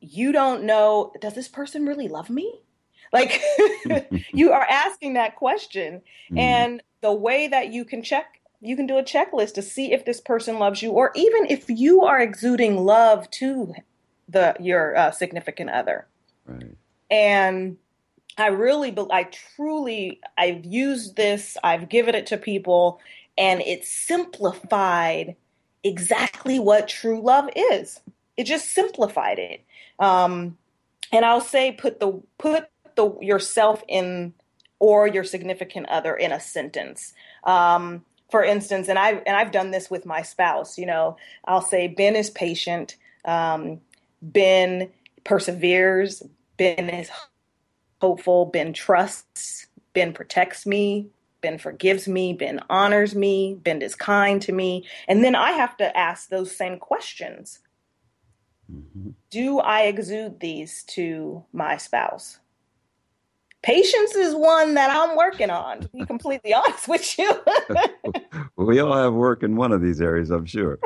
[0.00, 2.60] you don't know, does this person really love me?
[3.12, 3.40] Like
[4.32, 6.02] you are asking that question.
[6.30, 6.38] Mm.
[6.38, 10.04] And the way that you can check, you can do a checklist to see if
[10.04, 13.74] this person loves you, or even if you are exuding love to
[14.28, 16.06] the your uh, significant other.
[16.46, 16.76] Right.
[17.10, 17.76] And
[18.38, 23.00] I really, I truly, I've used this, I've given it to people,
[23.38, 25.36] and it simplified
[25.82, 28.00] exactly what true love is.
[28.36, 29.64] It just simplified it.
[29.98, 30.58] Um,
[31.12, 34.34] and I'll say, put the put the yourself in
[34.78, 37.14] or your significant other in a sentence.
[37.44, 40.76] Um, for instance, and I've and I've done this with my spouse.
[40.76, 42.96] You know, I'll say Ben is patient.
[43.24, 43.80] Um,
[44.20, 44.90] ben
[45.24, 46.22] perseveres.
[46.56, 47.10] Ben is
[48.00, 48.46] hopeful.
[48.46, 49.66] Ben trusts.
[49.92, 51.08] Ben protects me.
[51.40, 52.32] Ben forgives me.
[52.32, 53.54] Ben honors me.
[53.62, 54.84] Ben is kind to me.
[55.08, 57.60] And then I have to ask those same questions.
[58.72, 59.14] Mhm.
[59.30, 62.38] Do I exude these to my spouse?
[63.62, 67.32] Patience is one that I'm working on, to be completely honest with you.
[68.56, 70.78] we all have work in one of these areas, I'm sure.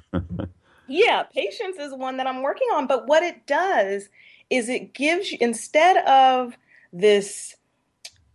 [0.88, 2.86] yeah, patience is one that I'm working on.
[2.86, 4.08] But what it does
[4.50, 6.56] is it gives you, instead of
[6.92, 7.56] this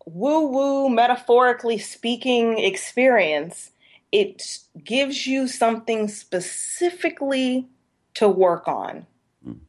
[0.06, 3.72] woo woo, metaphorically speaking experience,
[4.12, 7.68] it gives you something specifically
[8.16, 9.06] to work on,
[9.48, 9.60] Mm.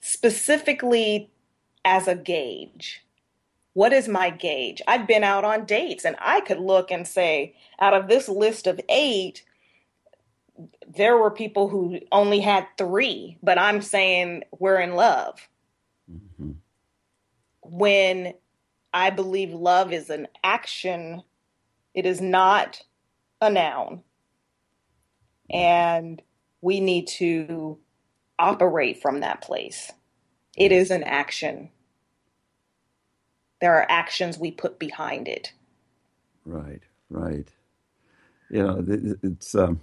[0.00, 1.30] specifically
[1.84, 3.02] as a gauge.
[3.74, 4.82] What is my gauge?
[4.88, 8.66] I've been out on dates and I could look and say, out of this list
[8.66, 9.44] of eight,
[10.88, 15.46] there were people who only had three, but I'm saying we're in love.
[16.10, 16.56] Mhm.
[17.62, 18.34] When
[18.94, 21.22] I believe love is an action,
[21.94, 22.82] it is not
[23.40, 24.02] a noun.
[25.50, 26.22] And
[26.62, 27.78] we need to
[28.38, 29.92] operate from that place.
[30.56, 31.70] It is an action.
[33.60, 35.52] There are actions we put behind it.
[36.44, 37.48] Right, right.
[38.50, 38.84] You know,
[39.22, 39.80] it's um,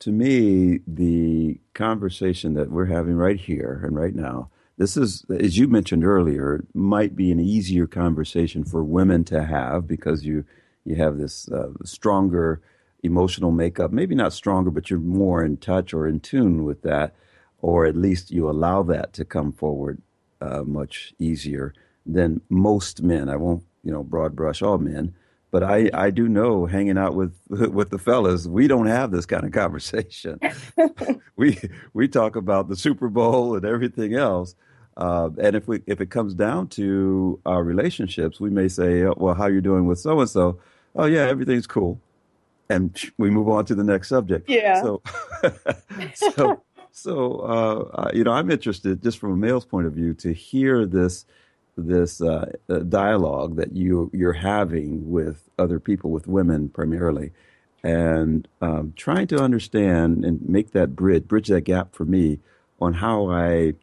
[0.00, 4.50] to me the conversation that we're having right here and right now.
[4.80, 9.86] This is, as you mentioned earlier, might be an easier conversation for women to have
[9.86, 10.46] because you
[10.86, 12.62] you have this uh, stronger
[13.02, 13.92] emotional makeup.
[13.92, 17.14] Maybe not stronger, but you're more in touch or in tune with that,
[17.60, 20.00] or at least you allow that to come forward
[20.40, 21.74] uh, much easier
[22.06, 23.28] than most men.
[23.28, 25.14] I won't, you know, broad brush all men,
[25.50, 29.26] but I, I do know hanging out with with the fellas, we don't have this
[29.26, 30.40] kind of conversation.
[31.36, 31.58] we
[31.92, 34.54] we talk about the Super Bowl and everything else.
[35.00, 39.14] Uh, and if we if it comes down to our relationships, we may say, oh,
[39.16, 40.58] "Well, how you doing with so and so?"
[40.94, 41.98] Oh, yeah, everything's cool,
[42.68, 44.50] and we move on to the next subject.
[44.50, 44.82] Yeah.
[44.82, 45.02] So,
[46.14, 50.12] so, so uh, uh, you know, I'm interested, just from a male's point of view,
[50.14, 51.24] to hear this
[51.78, 57.32] this uh, uh, dialogue that you you're having with other people, with women primarily,
[57.82, 62.38] and um, trying to understand and make that bridge bridge that gap for me
[62.80, 63.74] on how I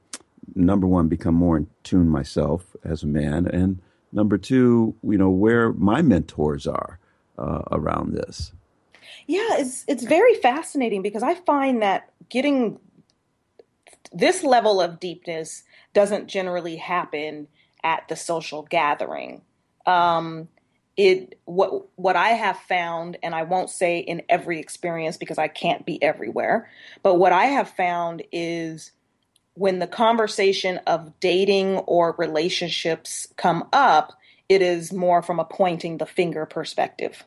[0.56, 3.82] number one become more in tune myself as a man, and
[4.12, 7.00] number two, you know, where my mentors are
[7.38, 8.54] uh, around this.
[9.28, 12.80] Yeah, it's it's very fascinating because I find that getting
[14.14, 17.48] this level of deepness doesn't generally happen
[17.84, 19.41] at the social gathering.
[19.88, 20.50] um,
[20.98, 25.48] it what what I have found, and I won't say in every experience because I
[25.48, 26.70] can't be everywhere,
[27.04, 28.91] but what I have found is
[29.58, 34.14] when the conversation of dating or relationships come up,
[34.49, 37.24] it is more from a pointing the finger perspective.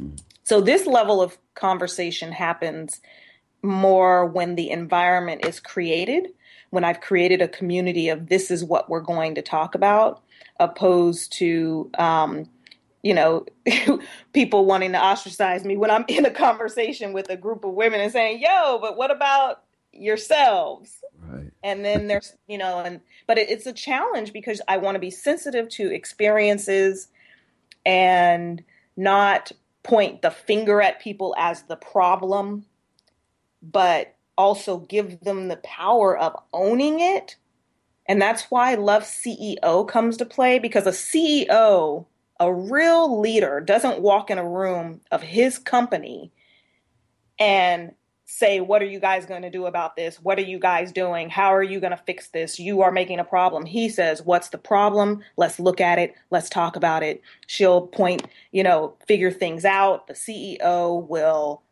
[0.00, 0.18] Mm.
[0.42, 3.00] So this level of conversation happens
[3.62, 6.28] more when the environment is created,
[6.70, 10.22] when I've created a community of this is what we're going to talk about,
[10.58, 12.48] opposed to, um,
[13.02, 13.44] you know,
[14.32, 18.00] people wanting to ostracize me when I'm in a conversation with a group of women
[18.00, 19.65] and saying, yo, but what about
[19.98, 20.98] yourselves?
[21.20, 21.50] Right.
[21.62, 25.00] And then there's, you know, and, but it, it's a challenge because I want to
[25.00, 27.08] be sensitive to experiences
[27.84, 28.62] and
[28.96, 32.64] not point the finger at people as the problem
[33.70, 37.36] but also give them the power of owning it.
[38.06, 42.06] And that's why Love CEO comes to play because a CEO,
[42.38, 46.30] a real leader, doesn't walk in a room of his company
[47.38, 47.92] and
[48.26, 50.16] say, What are you guys going to do about this?
[50.16, 51.30] What are you guys doing?
[51.30, 52.58] How are you going to fix this?
[52.58, 53.64] You are making a problem.
[53.64, 55.22] He says, What's the problem?
[55.36, 56.14] Let's look at it.
[56.30, 57.22] Let's talk about it.
[57.46, 60.08] She'll point, you know, figure things out.
[60.08, 61.62] The CEO will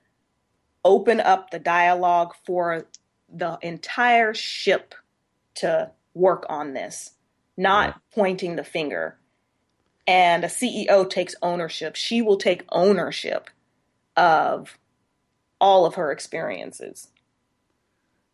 [0.85, 2.87] open up the dialogue for
[3.29, 4.95] the entire ship
[5.57, 7.13] to work on this,
[7.57, 9.19] not pointing the finger.
[10.07, 11.97] And a CEO takes ownership.
[11.97, 13.49] She will take ownership
[14.17, 14.79] of
[15.65, 17.09] all of her experiences.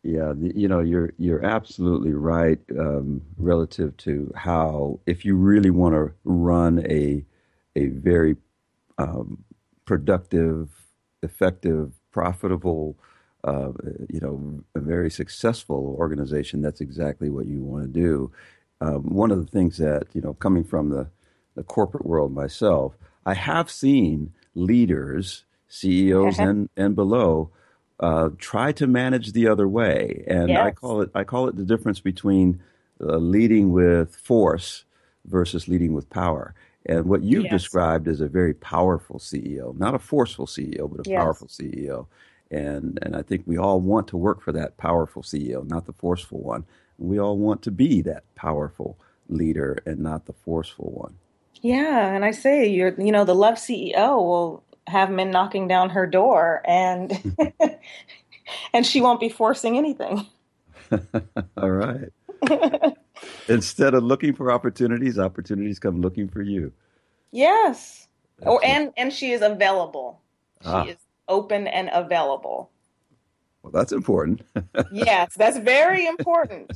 [0.03, 5.93] Yeah, you know, you're you're absolutely right um, relative to how if you really want
[5.95, 7.23] to run a
[7.75, 8.35] a very
[8.97, 9.43] um,
[9.85, 10.69] productive,
[11.23, 12.97] effective profitable,
[13.43, 13.71] uh,
[14.09, 18.31] you know, a very successful organization, that's exactly what you want to do.
[18.81, 21.07] Um, one of the things that, you know, coming from the,
[21.55, 26.49] the corporate world myself, I have seen leaders, CEOs uh-huh.
[26.49, 27.49] and, and below,
[28.01, 30.23] uh, try to manage the other way.
[30.27, 30.65] And yes.
[30.65, 32.61] I call it I call it the difference between
[32.99, 34.83] uh, leading with force
[35.25, 36.53] versus leading with power.
[36.85, 37.51] And what you've yes.
[37.51, 41.19] described is a very powerful CEO, not a forceful CEO, but a yes.
[41.19, 42.07] powerful CEO.
[42.49, 45.93] And and I think we all want to work for that powerful CEO, not the
[45.93, 46.65] forceful one.
[46.97, 48.97] We all want to be that powerful
[49.29, 51.15] leader and not the forceful one.
[51.61, 55.89] Yeah, and I say you're you know the love CEO will have men knocking down
[55.89, 57.35] her door and
[58.73, 60.25] and she won't be forcing anything.
[61.57, 62.09] all right.
[63.47, 66.71] Instead of looking for opportunities, opportunities come looking for you.
[67.31, 68.07] Yes.
[68.41, 70.21] Or oh, and and she is available.
[70.61, 70.85] She ah.
[70.85, 72.71] is open and available.
[73.63, 74.41] Well, that's important.
[74.91, 76.71] yes, that's very important.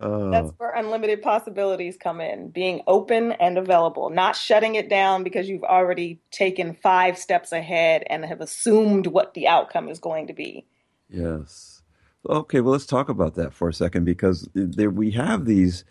[0.00, 2.50] Uh, that's where unlimited possibilities come in.
[2.50, 8.04] Being open and available, not shutting it down because you've already taken five steps ahead
[8.08, 10.66] and have assumed what the outcome is going to be.
[11.08, 11.82] Yes.
[12.28, 15.84] Okay, well, let's talk about that for a second because there, we have these,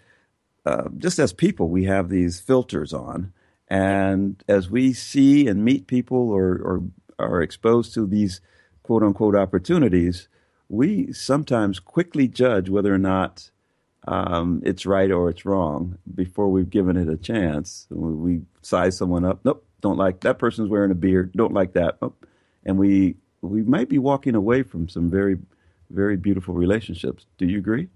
[0.65, 3.33] uh, just as people, we have these filters on.
[3.69, 6.83] And as we see and meet people or, or
[7.19, 8.39] are exposed to these
[8.83, 10.29] quote unquote opportunities,
[10.69, 13.51] we sometimes quickly judge whether or not
[14.07, 17.87] um, it's right or it's wrong before we've given it a chance.
[17.89, 19.41] We size someone up.
[19.43, 21.33] Nope, don't like that person's wearing a beard.
[21.33, 21.97] Don't like that.
[22.01, 22.25] Nope.
[22.65, 25.37] And we we might be walking away from some very
[25.89, 27.25] very beautiful relationships.
[27.37, 27.87] Do you agree?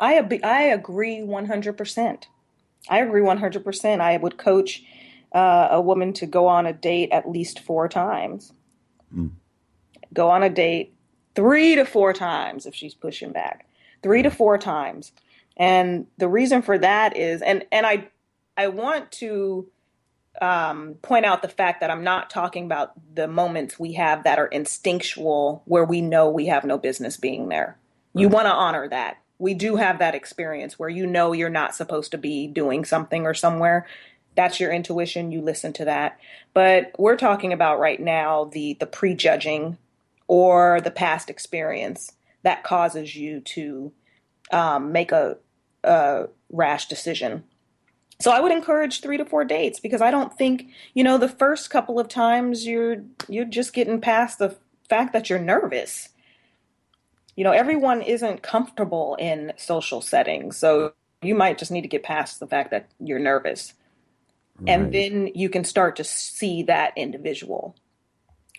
[0.00, 2.24] I, I, I agree 100%.
[2.88, 4.00] I agree 100%.
[4.00, 4.82] I would coach
[5.32, 8.52] uh, a woman to go on a date at least four times.
[9.14, 9.30] Mm.
[10.12, 10.94] Go on a date
[11.36, 13.68] three to four times if she's pushing back.
[14.02, 15.12] Three to four times.
[15.56, 18.08] And the reason for that is and and I
[18.56, 19.68] I want to
[20.40, 24.38] um, point out the fact that I'm not talking about the moments we have that
[24.38, 27.78] are instinctual where we know we have no business being there.
[28.14, 29.18] You want to honor that.
[29.38, 33.26] We do have that experience where you know you're not supposed to be doing something
[33.26, 33.86] or somewhere.
[34.34, 35.32] That's your intuition.
[35.32, 36.18] You listen to that.
[36.54, 39.78] But we're talking about right now the the prejudging
[40.28, 43.92] or the past experience that causes you to
[44.50, 45.36] um, make a,
[45.86, 47.44] a rash decision
[48.18, 51.28] so I would encourage three to four dates because I don't think, you know, the
[51.28, 54.56] first couple of times you're you're just getting past the
[54.88, 56.08] fact that you're nervous.
[57.36, 60.56] You know, everyone isn't comfortable in social settings.
[60.56, 63.74] So you might just need to get past the fact that you're nervous.
[64.58, 64.70] Right.
[64.70, 67.76] And then you can start to see that individual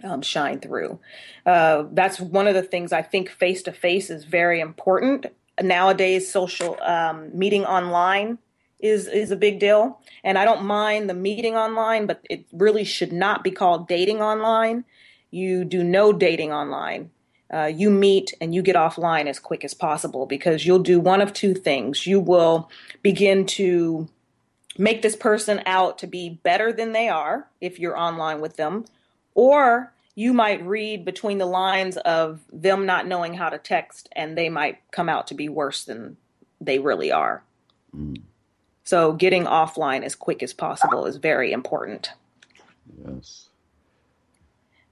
[0.03, 0.99] um, shine through.
[1.43, 5.25] Uh, that's one of the things I think face to face is very important.
[5.62, 8.38] Nowadays, social um, meeting online
[8.80, 9.99] is is a big deal.
[10.24, 14.22] And I don't mind the meeting online, but it really should not be called dating
[14.22, 14.86] online.
[15.32, 17.12] You do no dating online.
[17.51, 21.22] Uh, you meet and you get offline as quick as possible because you'll do one
[21.22, 22.05] of two things.
[22.05, 22.70] You will
[23.01, 24.10] begin to
[24.78, 28.86] make this person out to be better than they are if you're online with them,
[29.34, 34.36] or you might read between the lines of them not knowing how to text and
[34.36, 36.18] they might come out to be worse than
[36.59, 37.43] they really are.
[37.95, 38.24] Mm.
[38.84, 42.09] So getting offline as quick as possible is very important.
[43.05, 43.49] Yes.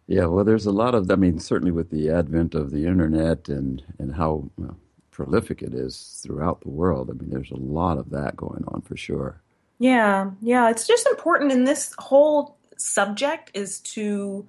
[0.06, 3.50] Yeah, well, there's a lot of, I mean, certainly with the advent of the internet
[3.50, 4.78] and, and how well,
[5.10, 8.82] prolific it is throughout the world, I mean, there's a lot of that going on
[8.82, 9.42] for sure.
[9.80, 10.70] Yeah, yeah.
[10.70, 14.48] It's just important in this whole subject is to,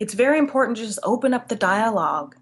[0.00, 2.36] it's very important to just open up the dialogue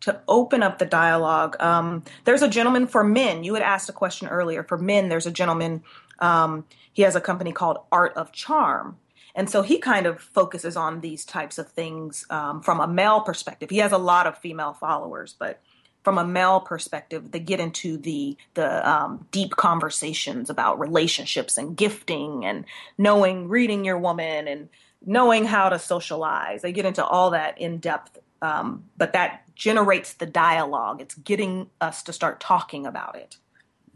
[0.00, 1.56] to open up the dialogue.
[1.60, 3.44] Um, there's a gentleman for men.
[3.44, 4.62] You had asked a question earlier.
[4.62, 5.82] For men, there's a gentleman.
[6.18, 8.98] Um, he has a company called Art of Charm.
[9.34, 13.20] And so he kind of focuses on these types of things um, from a male
[13.20, 13.70] perspective.
[13.70, 15.60] He has a lot of female followers, but
[16.02, 21.76] from a male perspective, they get into the the um, deep conversations about relationships and
[21.76, 22.64] gifting and
[22.96, 24.68] knowing, reading your woman and
[25.04, 26.62] knowing how to socialize.
[26.62, 31.00] They get into all that in depth, um, but that generates the dialogue.
[31.00, 33.36] It's getting us to start talking about it.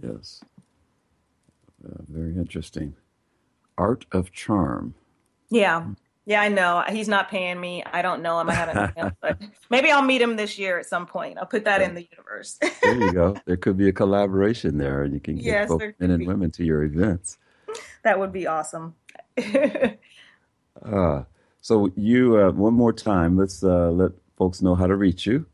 [0.03, 0.43] Yes.
[1.85, 2.95] Uh, very interesting.
[3.77, 4.95] Art of Charm.
[5.51, 5.87] Yeah.
[6.27, 6.83] Yeah, I know.
[6.89, 7.85] He's not paying me.
[7.93, 8.49] I don't know him.
[8.49, 9.39] I haven't met him, but
[9.71, 11.37] maybe I'll meet him this year at some point.
[11.39, 11.89] I'll put that yeah.
[11.89, 12.59] in the universe.
[12.83, 13.37] there you go.
[13.45, 16.27] There could be a collaboration there, and you can get yes, both men and be.
[16.27, 17.37] women to your events.
[18.05, 18.95] That would be awesome.
[20.85, 21.25] uh,
[21.61, 25.47] so you, uh, one more time, let's uh, let folks know how to reach you.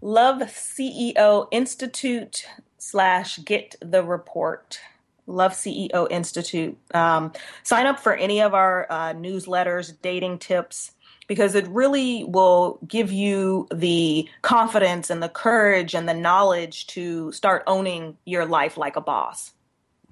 [0.00, 2.46] Love CEO Institute
[2.78, 4.78] slash get the report.
[5.26, 6.78] Love CEO Institute.
[6.94, 7.32] Um,
[7.64, 10.92] sign up for any of our uh, newsletters, dating tips,
[11.26, 17.32] because it really will give you the confidence and the courage and the knowledge to
[17.32, 19.52] start owning your life like a boss.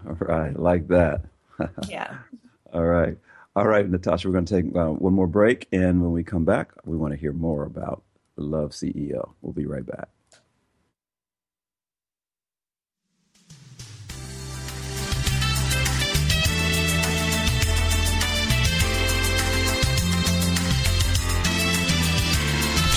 [0.05, 1.21] All right, like that.
[1.89, 2.19] yeah.
[2.73, 3.17] All right.
[3.57, 5.69] All right, Natasha, we're going to take uh, one more break.
[5.71, 8.03] And when we come back, we want to hear more about
[8.37, 9.31] Love CEO.
[9.43, 10.09] We'll be right back.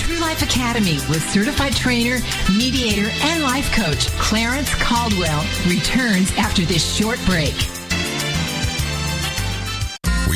[0.00, 2.18] True Life Academy with certified trainer,
[2.56, 7.77] mediator, and life coach Clarence Caldwell returns after this short break.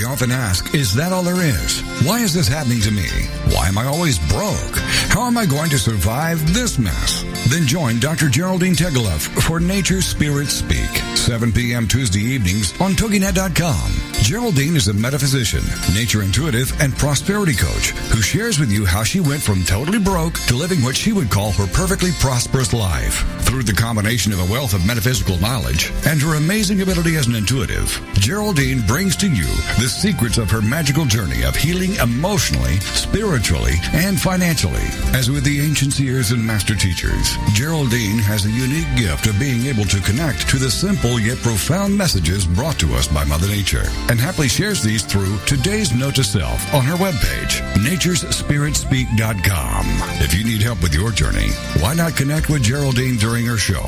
[0.04, 1.80] Often ask, is that all there is?
[2.04, 3.08] Why is this happening to me?
[3.54, 4.76] Why am I always broke?
[5.08, 7.24] How am I going to survive this mess?
[7.48, 8.28] Then join Dr.
[8.28, 11.86] Geraldine Tegeloff for Nature Spirit Speak, 7 p.m.
[11.86, 14.12] Tuesday evenings on TogiNet.com.
[14.22, 15.62] Geraldine is a metaphysician,
[15.94, 20.34] nature intuitive, and prosperity coach who shares with you how she went from totally broke
[20.46, 23.26] to living what she would call her perfectly prosperous life.
[23.42, 27.34] Through the combination of a wealth of metaphysical knowledge and her amazing ability as an
[27.34, 29.44] intuitive, Geraldine brings to you
[29.80, 34.86] the secrets of her magical journey of healing emotionally, spiritually, and financially.
[35.12, 39.66] As with the ancient seers and master teachers, Geraldine has a unique gift of being
[39.66, 43.84] able to connect to the simple yet profound messages brought to us by Mother Nature
[44.08, 49.84] and happily shares these through today's note to self on her webpage, naturespiritspeak.com.
[50.22, 53.84] If you need help with your journey, why not connect with Geraldine during her show,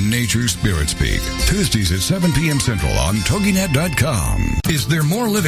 [0.00, 2.60] Nature Spirit Speak, Tuesdays at 7 p.m.
[2.60, 4.60] Central on TogiNet.com.
[4.70, 5.47] Is there more living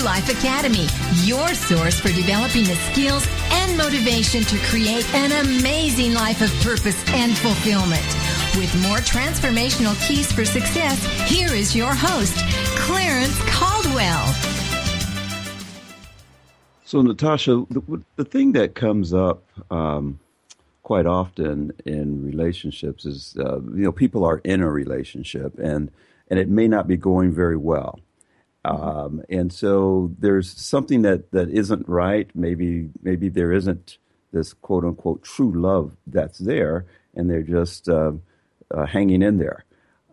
[0.00, 0.86] True Life Academy,
[1.26, 7.04] your source for developing the skills and motivation to create an amazing life of purpose
[7.08, 8.04] and fulfillment.
[8.56, 12.34] With more transformational keys for success, here is your host,
[12.78, 14.26] Clarence Caldwell.
[16.86, 20.18] So, Natasha, the, the thing that comes up um,
[20.82, 25.90] quite often in relationships is, uh, you know, people are in a relationship and
[26.30, 27.98] and it may not be going very well.
[28.64, 32.30] Um, and so there's something that, that isn't right.
[32.34, 33.98] Maybe maybe there isn't
[34.32, 38.12] this quote unquote true love that's there, and they're just uh,
[38.70, 39.64] uh, hanging in there.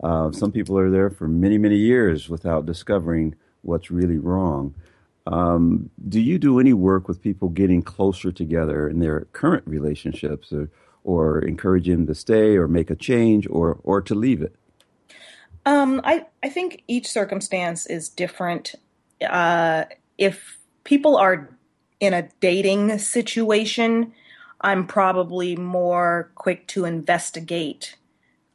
[0.02, 4.74] Uh, some people are there for many many years without discovering what's really wrong.
[5.26, 10.52] Um, do you do any work with people getting closer together in their current relationships,
[10.52, 10.70] or,
[11.04, 14.56] or encourage them to stay, or make a change, or or to leave it?
[15.68, 18.74] Um, I I think each circumstance is different.
[19.20, 19.84] Uh,
[20.16, 21.50] if people are
[22.00, 24.14] in a dating situation,
[24.62, 27.96] I'm probably more quick to investigate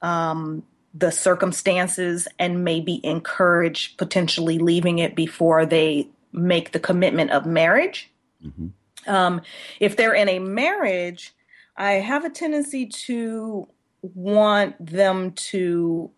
[0.02, 7.46] um, the circumstances and maybe encourage potentially leaving it before they make the commitment of
[7.46, 8.10] marriage.
[8.44, 8.70] Mm-hmm.
[9.08, 9.42] Um,
[9.80, 11.36] if they're in a marriage,
[11.78, 13.68] I have a tendency to
[14.02, 16.10] want them to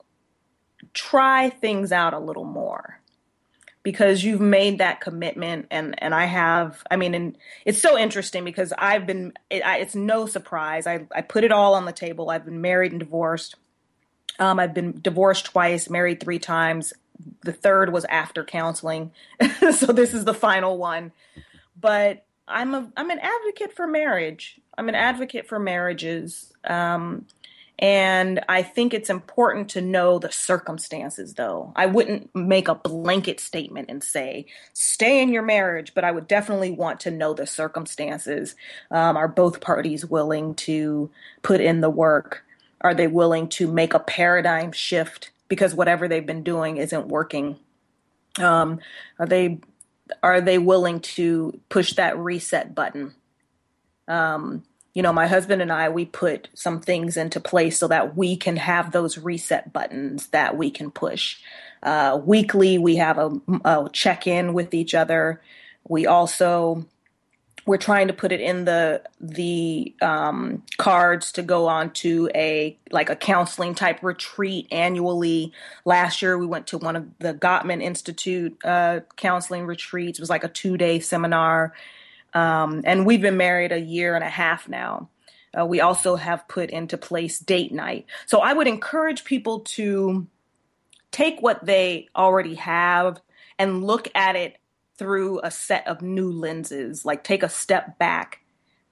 [0.95, 2.99] try things out a little more
[3.83, 5.67] because you've made that commitment.
[5.69, 9.77] And and I have I mean and it's so interesting because I've been it, I,
[9.77, 10.87] it's no surprise.
[10.87, 12.31] I I put it all on the table.
[12.31, 13.55] I've been married and divorced.
[14.39, 16.93] Um, I've been divorced twice married three times.
[17.43, 19.11] The third was after counseling.
[19.71, 21.11] So this is the final one.
[21.79, 24.59] But I'm a I'm an advocate for marriage.
[24.77, 26.51] I'm an advocate for marriages.
[26.63, 27.25] Um,
[27.77, 31.73] and I think it's important to know the circumstances, though.
[31.75, 36.27] I wouldn't make a blanket statement and say, stay in your marriage, but I would
[36.27, 38.55] definitely want to know the circumstances.
[38.91, 41.11] Um, are both parties willing to
[41.41, 42.45] put in the work?
[42.79, 47.57] Are they willing to make a paradigm shift because whatever they've been doing isn't working?
[48.39, 48.79] Um,
[49.19, 49.59] are they
[50.21, 53.15] are they willing to push that reset button?
[54.07, 54.63] Um,
[54.95, 58.37] you know, my husband and I, we put some things into place so that we
[58.37, 61.37] can have those reset buttons that we can push.
[61.83, 63.29] Uh, weekly, we have a,
[63.63, 65.41] a check in with each other.
[65.87, 66.85] We also
[67.65, 72.77] we're trying to put it in the the um, cards to go on to a
[72.91, 75.51] like a counseling type retreat annually.
[75.83, 80.19] Last year we went to one of the Gottman Institute uh, counseling retreats.
[80.19, 81.73] It was like a two day seminar,
[82.35, 85.09] um, and we've been married a year and a half now.
[85.57, 88.05] Uh, we also have put into place date night.
[88.25, 90.27] So I would encourage people to
[91.11, 93.21] take what they already have
[93.57, 94.57] and look at it
[94.97, 98.41] through a set of new lenses, like take a step back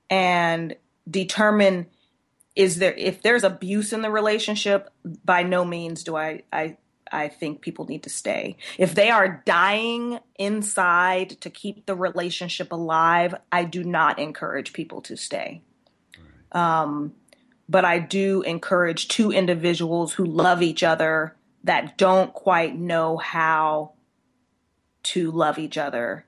[0.10, 0.76] and
[1.10, 1.88] determine
[2.56, 4.90] is there if there's abuse in the relationship
[5.26, 6.78] by no means do I I
[7.14, 8.58] I think people need to stay.
[8.78, 15.02] If they are dying inside to keep the relationship alive, I do not encourage people
[15.04, 15.62] to stay.
[16.52, 17.14] Um,
[17.70, 23.94] but I do encourage two individuals who love each other that don't quite know how
[25.04, 26.26] to love each other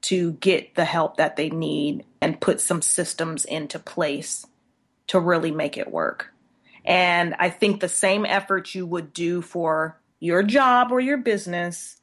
[0.00, 4.46] to get the help that they need and put some systems into place
[5.08, 6.32] to really make it work.
[6.84, 12.00] And I think the same effort you would do for your job or your business,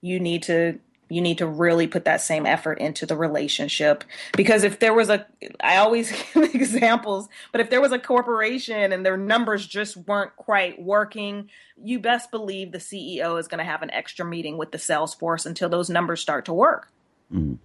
[0.00, 0.78] you need to
[1.10, 4.04] you need to really put that same effort into the relationship.
[4.36, 5.26] Because if there was a
[5.60, 10.34] i always give examples but if there was a corporation and their numbers just weren't
[10.36, 11.50] quite working
[11.82, 15.14] you best believe the ceo is going to have an extra meeting with the sales
[15.14, 16.90] force until those numbers start to work.
[17.32, 17.58] Mm.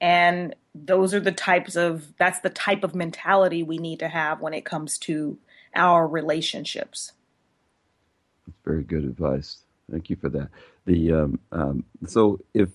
[0.00, 4.40] and those are the types of that's the type of mentality we need to have
[4.40, 5.38] when it comes to
[5.74, 7.12] our relationships
[8.50, 9.64] that's very good advice.
[9.90, 10.48] Thank you for that.
[10.86, 12.68] The um, um, so if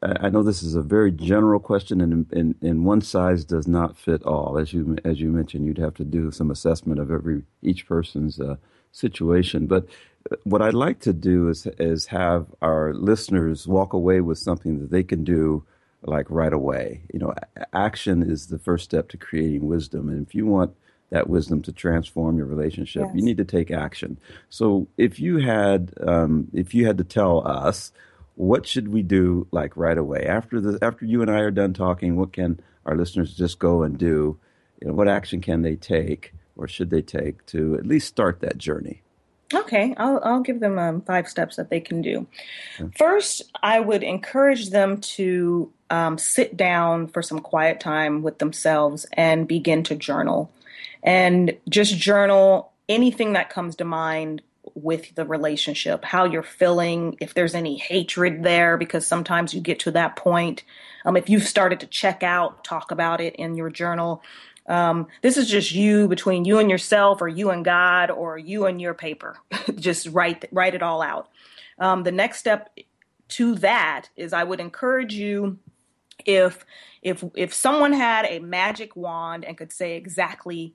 [0.00, 3.98] I know this is a very general question, and, and, and one size does not
[3.98, 4.56] fit all.
[4.56, 8.38] As you as you mentioned, you'd have to do some assessment of every each person's
[8.38, 8.56] uh,
[8.92, 9.66] situation.
[9.66, 9.86] But
[10.30, 14.78] uh, what I'd like to do is is have our listeners walk away with something
[14.78, 15.64] that they can do
[16.02, 17.02] like right away.
[17.12, 17.34] You know,
[17.72, 20.76] action is the first step to creating wisdom, and if you want
[21.10, 23.02] that wisdom to transform your relationship.
[23.06, 23.14] Yes.
[23.14, 24.18] You need to take action.
[24.50, 27.92] So if you had um, if you had to tell us
[28.34, 31.72] what should we do like right away after the after you and I are done
[31.72, 34.38] talking, what can our listeners just go and do?
[34.80, 38.40] You know, what action can they take or should they take to at least start
[38.40, 39.02] that journey?
[39.54, 42.26] Okay, I'll I'll give them um, five steps that they can do.
[42.78, 42.92] Okay.
[42.98, 49.06] First, I would encourage them to um, sit down for some quiet time with themselves
[49.14, 50.50] and begin to journal
[51.02, 54.42] and just journal anything that comes to mind
[54.74, 59.80] with the relationship, how you're feeling, if there's any hatred there, because sometimes you get
[59.80, 60.64] to that point.
[61.04, 64.22] Um, if you've started to check out, talk about it in your journal.
[64.66, 68.66] Um, this is just you between you and yourself, or you and God, or you
[68.66, 69.36] and your paper.
[69.76, 71.28] just write write it all out.
[71.78, 72.76] Um, the next step
[73.28, 75.58] to that is I would encourage you
[76.26, 76.64] if
[77.02, 80.74] if if someone had a magic wand and could say exactly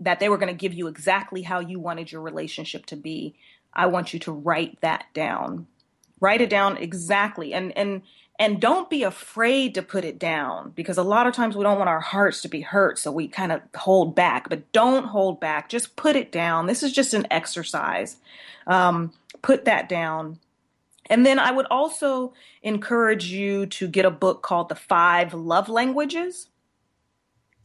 [0.00, 3.34] that they were going to give you exactly how you wanted your relationship to be,
[3.72, 5.66] I want you to write that down.
[6.20, 7.52] Write it down exactly.
[7.52, 8.02] And and
[8.38, 11.78] and don't be afraid to put it down because a lot of times we don't
[11.78, 15.40] want our hearts to be hurt so we kind of hold back but don't hold
[15.40, 15.68] back.
[15.68, 16.66] Just put it down.
[16.66, 18.16] This is just an exercise.
[18.66, 20.38] Um, put that down.
[21.10, 22.32] And then i would also
[22.62, 26.48] encourage you to get a book called the five love languages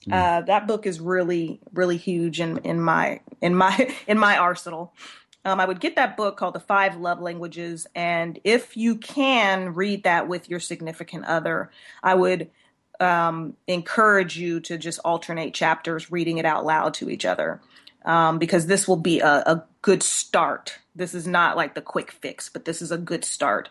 [0.08, 0.14] Mm.
[0.14, 4.94] Uh, that book is really, really huge in, in my in my in my arsenal.
[5.46, 9.74] Um, I would get that book called The Five Love Languages, and if you can
[9.74, 11.72] read that with your significant other,
[12.04, 12.52] I would
[13.00, 17.62] um, encourage you to just alternate chapters, reading it out loud to each other,
[18.06, 20.78] um, because this will be a, a, good start.
[20.94, 23.70] This is not like the quick fix, but this is a good start.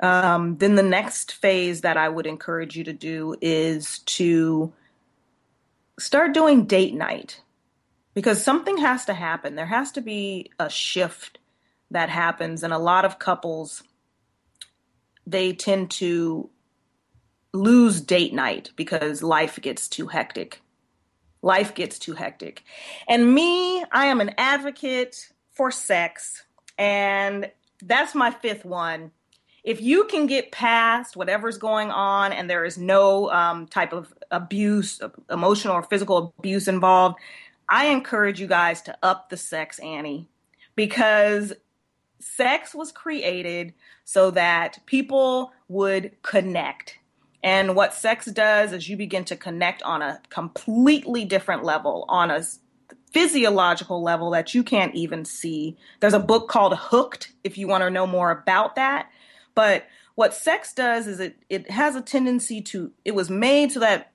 [0.00, 4.72] Um, then the next phase that I would encourage you to do is to
[5.98, 7.40] start doing date night
[8.14, 9.54] because something has to happen.
[9.54, 11.38] There has to be a shift
[11.90, 12.62] that happens.
[12.62, 13.82] And a lot of couples,
[15.26, 16.50] they tend to
[17.52, 20.60] lose date night because life gets too hectic.
[21.42, 22.64] Life gets too hectic.
[23.08, 26.44] And me, I am an advocate for sex.
[26.76, 27.50] And
[27.82, 29.12] that's my fifth one
[29.66, 34.14] if you can get past whatever's going on and there is no um, type of
[34.30, 35.00] abuse,
[35.30, 37.16] emotional or physical abuse involved,
[37.68, 40.28] I encourage you guys to up the sex Annie
[40.74, 41.52] because
[42.20, 43.74] sex was created
[44.04, 46.98] so that people would connect.
[47.42, 52.30] And what sex does is you begin to connect on a completely different level, on
[52.30, 52.42] a
[53.12, 55.76] physiological level that you can't even see.
[56.00, 59.10] There's a book called Hooked if you want to know more about that.
[59.54, 63.80] But what sex does is it it has a tendency to it was made so
[63.80, 64.12] that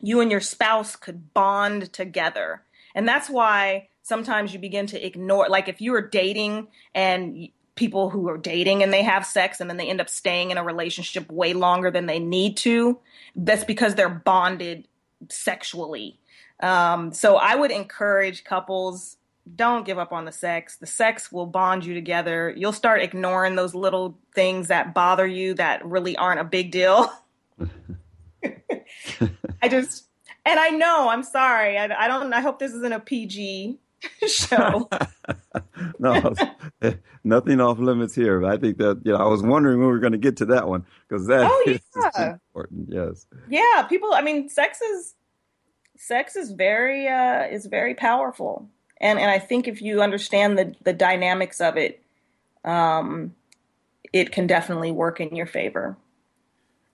[0.00, 2.62] you and your spouse could bond together.
[2.94, 8.10] And that's why sometimes you begin to ignore like if you are dating and people
[8.10, 10.64] who are dating and they have sex and then they end up staying in a
[10.64, 12.98] relationship way longer than they need to,
[13.36, 14.86] that's because they're bonded
[15.28, 16.18] sexually.
[16.60, 19.16] Um, so I would encourage couples
[19.56, 20.76] don't give up on the sex.
[20.76, 22.52] The sex will bond you together.
[22.56, 27.10] You'll start ignoring those little things that bother you that really aren't a big deal.
[29.62, 30.06] I just,
[30.44, 31.78] and I know, I'm sorry.
[31.78, 33.78] I, I, don't, I hope this isn't a PG
[34.28, 34.88] show.
[35.98, 36.34] no,
[37.24, 38.44] nothing off limits here.
[38.44, 40.46] I think that, you know, I was wondering when we were going to get to
[40.46, 42.32] that one because that oh, is yeah.
[42.32, 42.88] important.
[42.88, 43.26] Yes.
[43.48, 43.82] Yeah.
[43.88, 45.14] People, I mean, sex is,
[45.96, 48.68] sex is very, uh, is very powerful
[49.00, 52.02] and and I think if you understand the the dynamics of it,
[52.64, 53.34] um,
[54.12, 55.96] it can definitely work in your favor.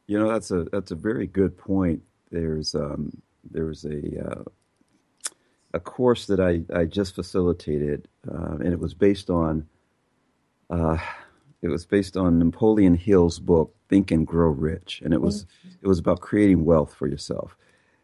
[0.07, 2.03] You know, that's a that's a very good point.
[2.31, 4.45] There's um, there's a uh,
[5.75, 9.67] a course that I I just facilitated, uh, and it was based on
[10.71, 10.99] uh,
[11.63, 15.69] it was based on Napoleon Hill's book Think and Grow Rich, and it was mm-hmm.
[15.83, 17.57] it was about creating wealth for yourself.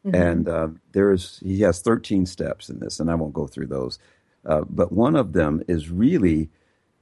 [0.05, 0.15] Mm-hmm.
[0.17, 3.99] And uh, there's he has 13 steps in this, and I won't go through those.
[4.45, 6.51] Uh, but one of them is really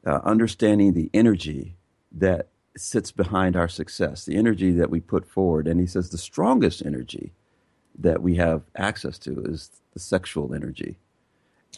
[0.07, 1.77] uh, understanding the energy
[2.13, 5.67] that sits behind our success, the energy that we put forward.
[5.67, 7.33] And he says the strongest energy
[7.99, 10.97] that we have access to is the sexual energy.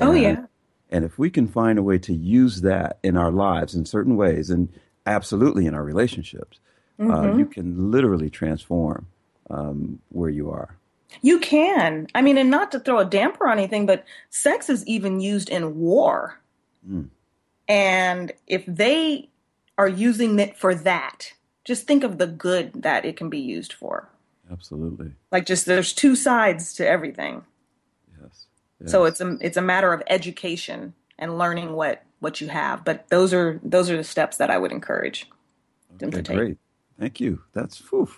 [0.00, 0.44] Oh, and, yeah.
[0.90, 4.16] And if we can find a way to use that in our lives in certain
[4.16, 4.68] ways, and
[5.06, 6.60] absolutely in our relationships,
[7.00, 7.38] uh, mm-hmm.
[7.38, 9.06] you can literally transform
[9.50, 10.76] um, where you are.
[11.22, 12.06] You can.
[12.14, 15.48] I mean, and not to throw a damper on anything, but sex is even used
[15.48, 16.38] in war.
[16.88, 17.08] Mm.
[17.68, 19.28] And if they
[19.78, 21.32] are using it for that,
[21.64, 24.08] just think of the good that it can be used for.
[24.50, 25.12] Absolutely.
[25.30, 27.44] Like just there's two sides to everything.
[28.20, 28.46] Yes.
[28.80, 28.90] yes.
[28.90, 32.84] So it's a it's a matter of education and learning what what you have.
[32.84, 35.28] But those are those are the steps that I would encourage
[35.98, 36.36] them okay, to take.
[36.36, 36.58] Great.
[36.98, 37.42] Thank you.
[37.52, 38.10] That's whew,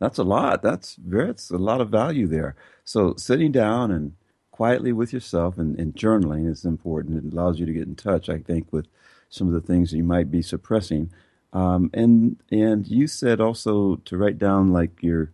[0.00, 0.62] that's a lot.
[0.62, 2.56] That's that's a lot of value there.
[2.84, 4.14] So sitting down and
[4.50, 7.24] quietly with yourself and, and journaling is important.
[7.24, 8.86] It allows you to get in touch, I think, with
[9.28, 11.10] some of the things you might be suppressing.
[11.52, 15.30] Um, and and you said also to write down like your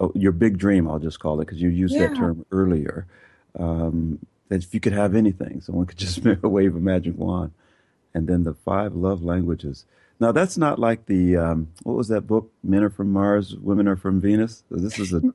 [0.00, 0.88] oh, your big dream.
[0.88, 2.08] I'll just call it because you used yeah.
[2.08, 3.06] that term earlier.
[3.58, 4.18] Um,
[4.48, 7.52] that if you could have anything, someone could just wave a magic wand.
[8.12, 9.86] And then the five love languages.
[10.20, 12.52] Now that's not like the um, what was that book?
[12.62, 14.62] Men are from Mars, women are from Venus.
[14.70, 15.20] This is a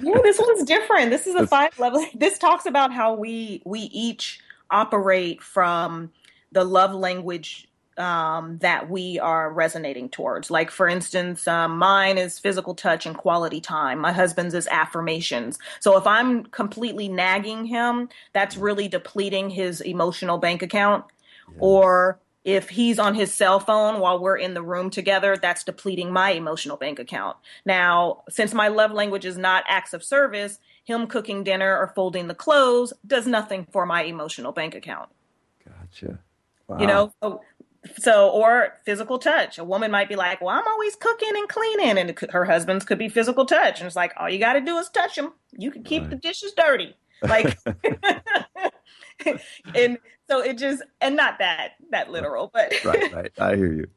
[0.00, 1.10] yeah, this one's different.
[1.10, 2.06] This is a five level.
[2.14, 6.12] This talks about how we we each operate from
[6.52, 7.68] the love language
[7.98, 10.50] um, that we are resonating towards.
[10.50, 13.98] Like, for instance, um, mine is physical touch and quality time.
[13.98, 15.58] My husband's is affirmations.
[15.80, 21.04] So if I'm completely nagging him, that's really depleting his emotional bank account.
[21.48, 21.56] Yes.
[21.60, 26.12] Or if he's on his cell phone while we're in the room together, that's depleting
[26.12, 27.36] my emotional bank account.
[27.64, 32.28] Now, since my love language is not acts of service, him cooking dinner or folding
[32.28, 35.08] the clothes does nothing for my emotional bank account.
[35.64, 36.20] Gotcha.
[36.68, 36.78] Wow.
[36.78, 37.40] You know, so
[37.98, 39.58] so or physical touch.
[39.58, 42.98] A woman might be like well i'm always cooking and cleaning and her husband's could
[42.98, 45.70] be physical touch and it's like all you got to do is touch them you
[45.70, 46.10] can keep right.
[46.10, 46.94] the dishes dirty.
[47.22, 47.58] Like
[49.74, 49.98] and
[50.28, 53.32] so it just and not that that literal but right right.
[53.38, 53.88] I hear you.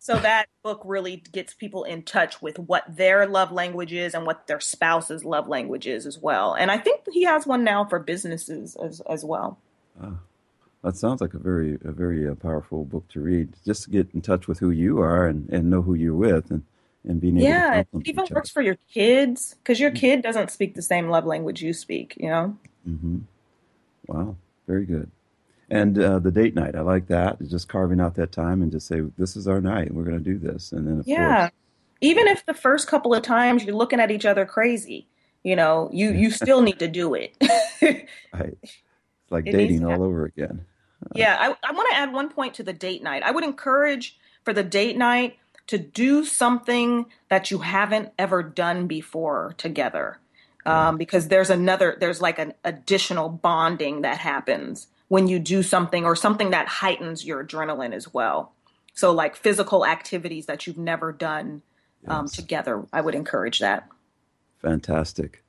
[0.00, 4.24] So that book really gets people in touch with what their love language is and
[4.24, 6.54] what their spouse's love language is as well.
[6.54, 9.58] And i think he has one now for businesses as as well.
[10.02, 10.18] Oh.
[10.82, 13.54] That sounds like a very a very uh, powerful book to read.
[13.64, 16.50] Just to get in touch with who you are and, and know who you're with
[16.50, 16.62] and,
[17.04, 19.98] and being able yeah, to it even works for your kids because your mm-hmm.
[19.98, 22.14] kid doesn't speak the same love language you speak.
[22.18, 22.56] You know.
[22.88, 23.18] Mm-hmm.
[24.06, 25.10] Wow, very good.
[25.70, 27.42] And uh, the date night, I like that.
[27.46, 29.92] Just carving out that time and just say, "This is our night.
[29.92, 31.52] We're going to do this." And then, yeah, course,
[32.00, 35.08] even if the first couple of times you're looking at each other crazy,
[35.42, 37.36] you know, you you still need to do it.
[38.32, 38.56] right
[39.30, 40.64] like it dating all over again.
[41.14, 43.22] Yeah, I, I want to add one point to the date night.
[43.22, 48.86] I would encourage for the date night to do something that you haven't ever done
[48.86, 50.18] before together.
[50.66, 56.04] Um, because there's another, there's like an additional bonding that happens when you do something
[56.04, 58.52] or something that heightens your adrenaline as well.
[58.92, 61.62] So, like physical activities that you've never done
[62.06, 62.32] um, yes.
[62.32, 63.88] together, I would encourage that.
[64.60, 65.42] Fantastic.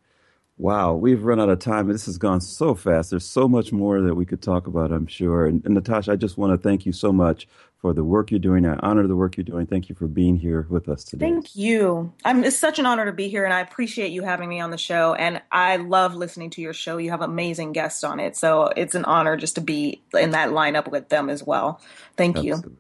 [0.60, 1.88] Wow, we've run out of time.
[1.88, 3.12] This has gone so fast.
[3.12, 5.46] There's so much more that we could talk about, I'm sure.
[5.46, 7.48] And, and, Natasha, I just want to thank you so much
[7.78, 8.66] for the work you're doing.
[8.66, 9.68] I honor the work you're doing.
[9.68, 11.28] Thank you for being here with us today.
[11.28, 12.12] Thank you.
[12.26, 14.70] I'm, it's such an honor to be here, and I appreciate you having me on
[14.70, 15.14] the show.
[15.14, 16.98] And I love listening to your show.
[16.98, 18.36] You have amazing guests on it.
[18.36, 21.80] So it's an honor just to be in that lineup with them as well.
[22.18, 22.72] Thank Absolutely.
[22.72, 22.78] you.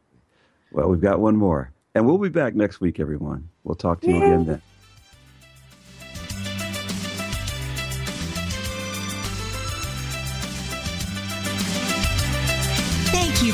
[0.72, 1.72] Well, we've got one more.
[1.96, 3.48] And we'll be back next week, everyone.
[3.64, 4.26] We'll talk to you Yay.
[4.26, 4.62] again then.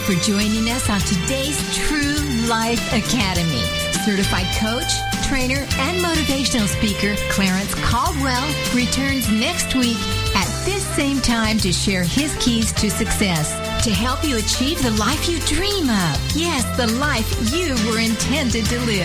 [0.06, 2.14] For joining us on today's True
[2.48, 3.64] Life Academy.
[4.06, 4.92] Certified coach,
[5.28, 8.46] trainer, and motivational speaker Clarence Caldwell
[8.76, 9.98] returns next week
[10.36, 13.50] at this same time to share his keys to success
[13.84, 16.22] to help you achieve the life you dream of.
[16.36, 19.04] Yes, the life you were intended to live.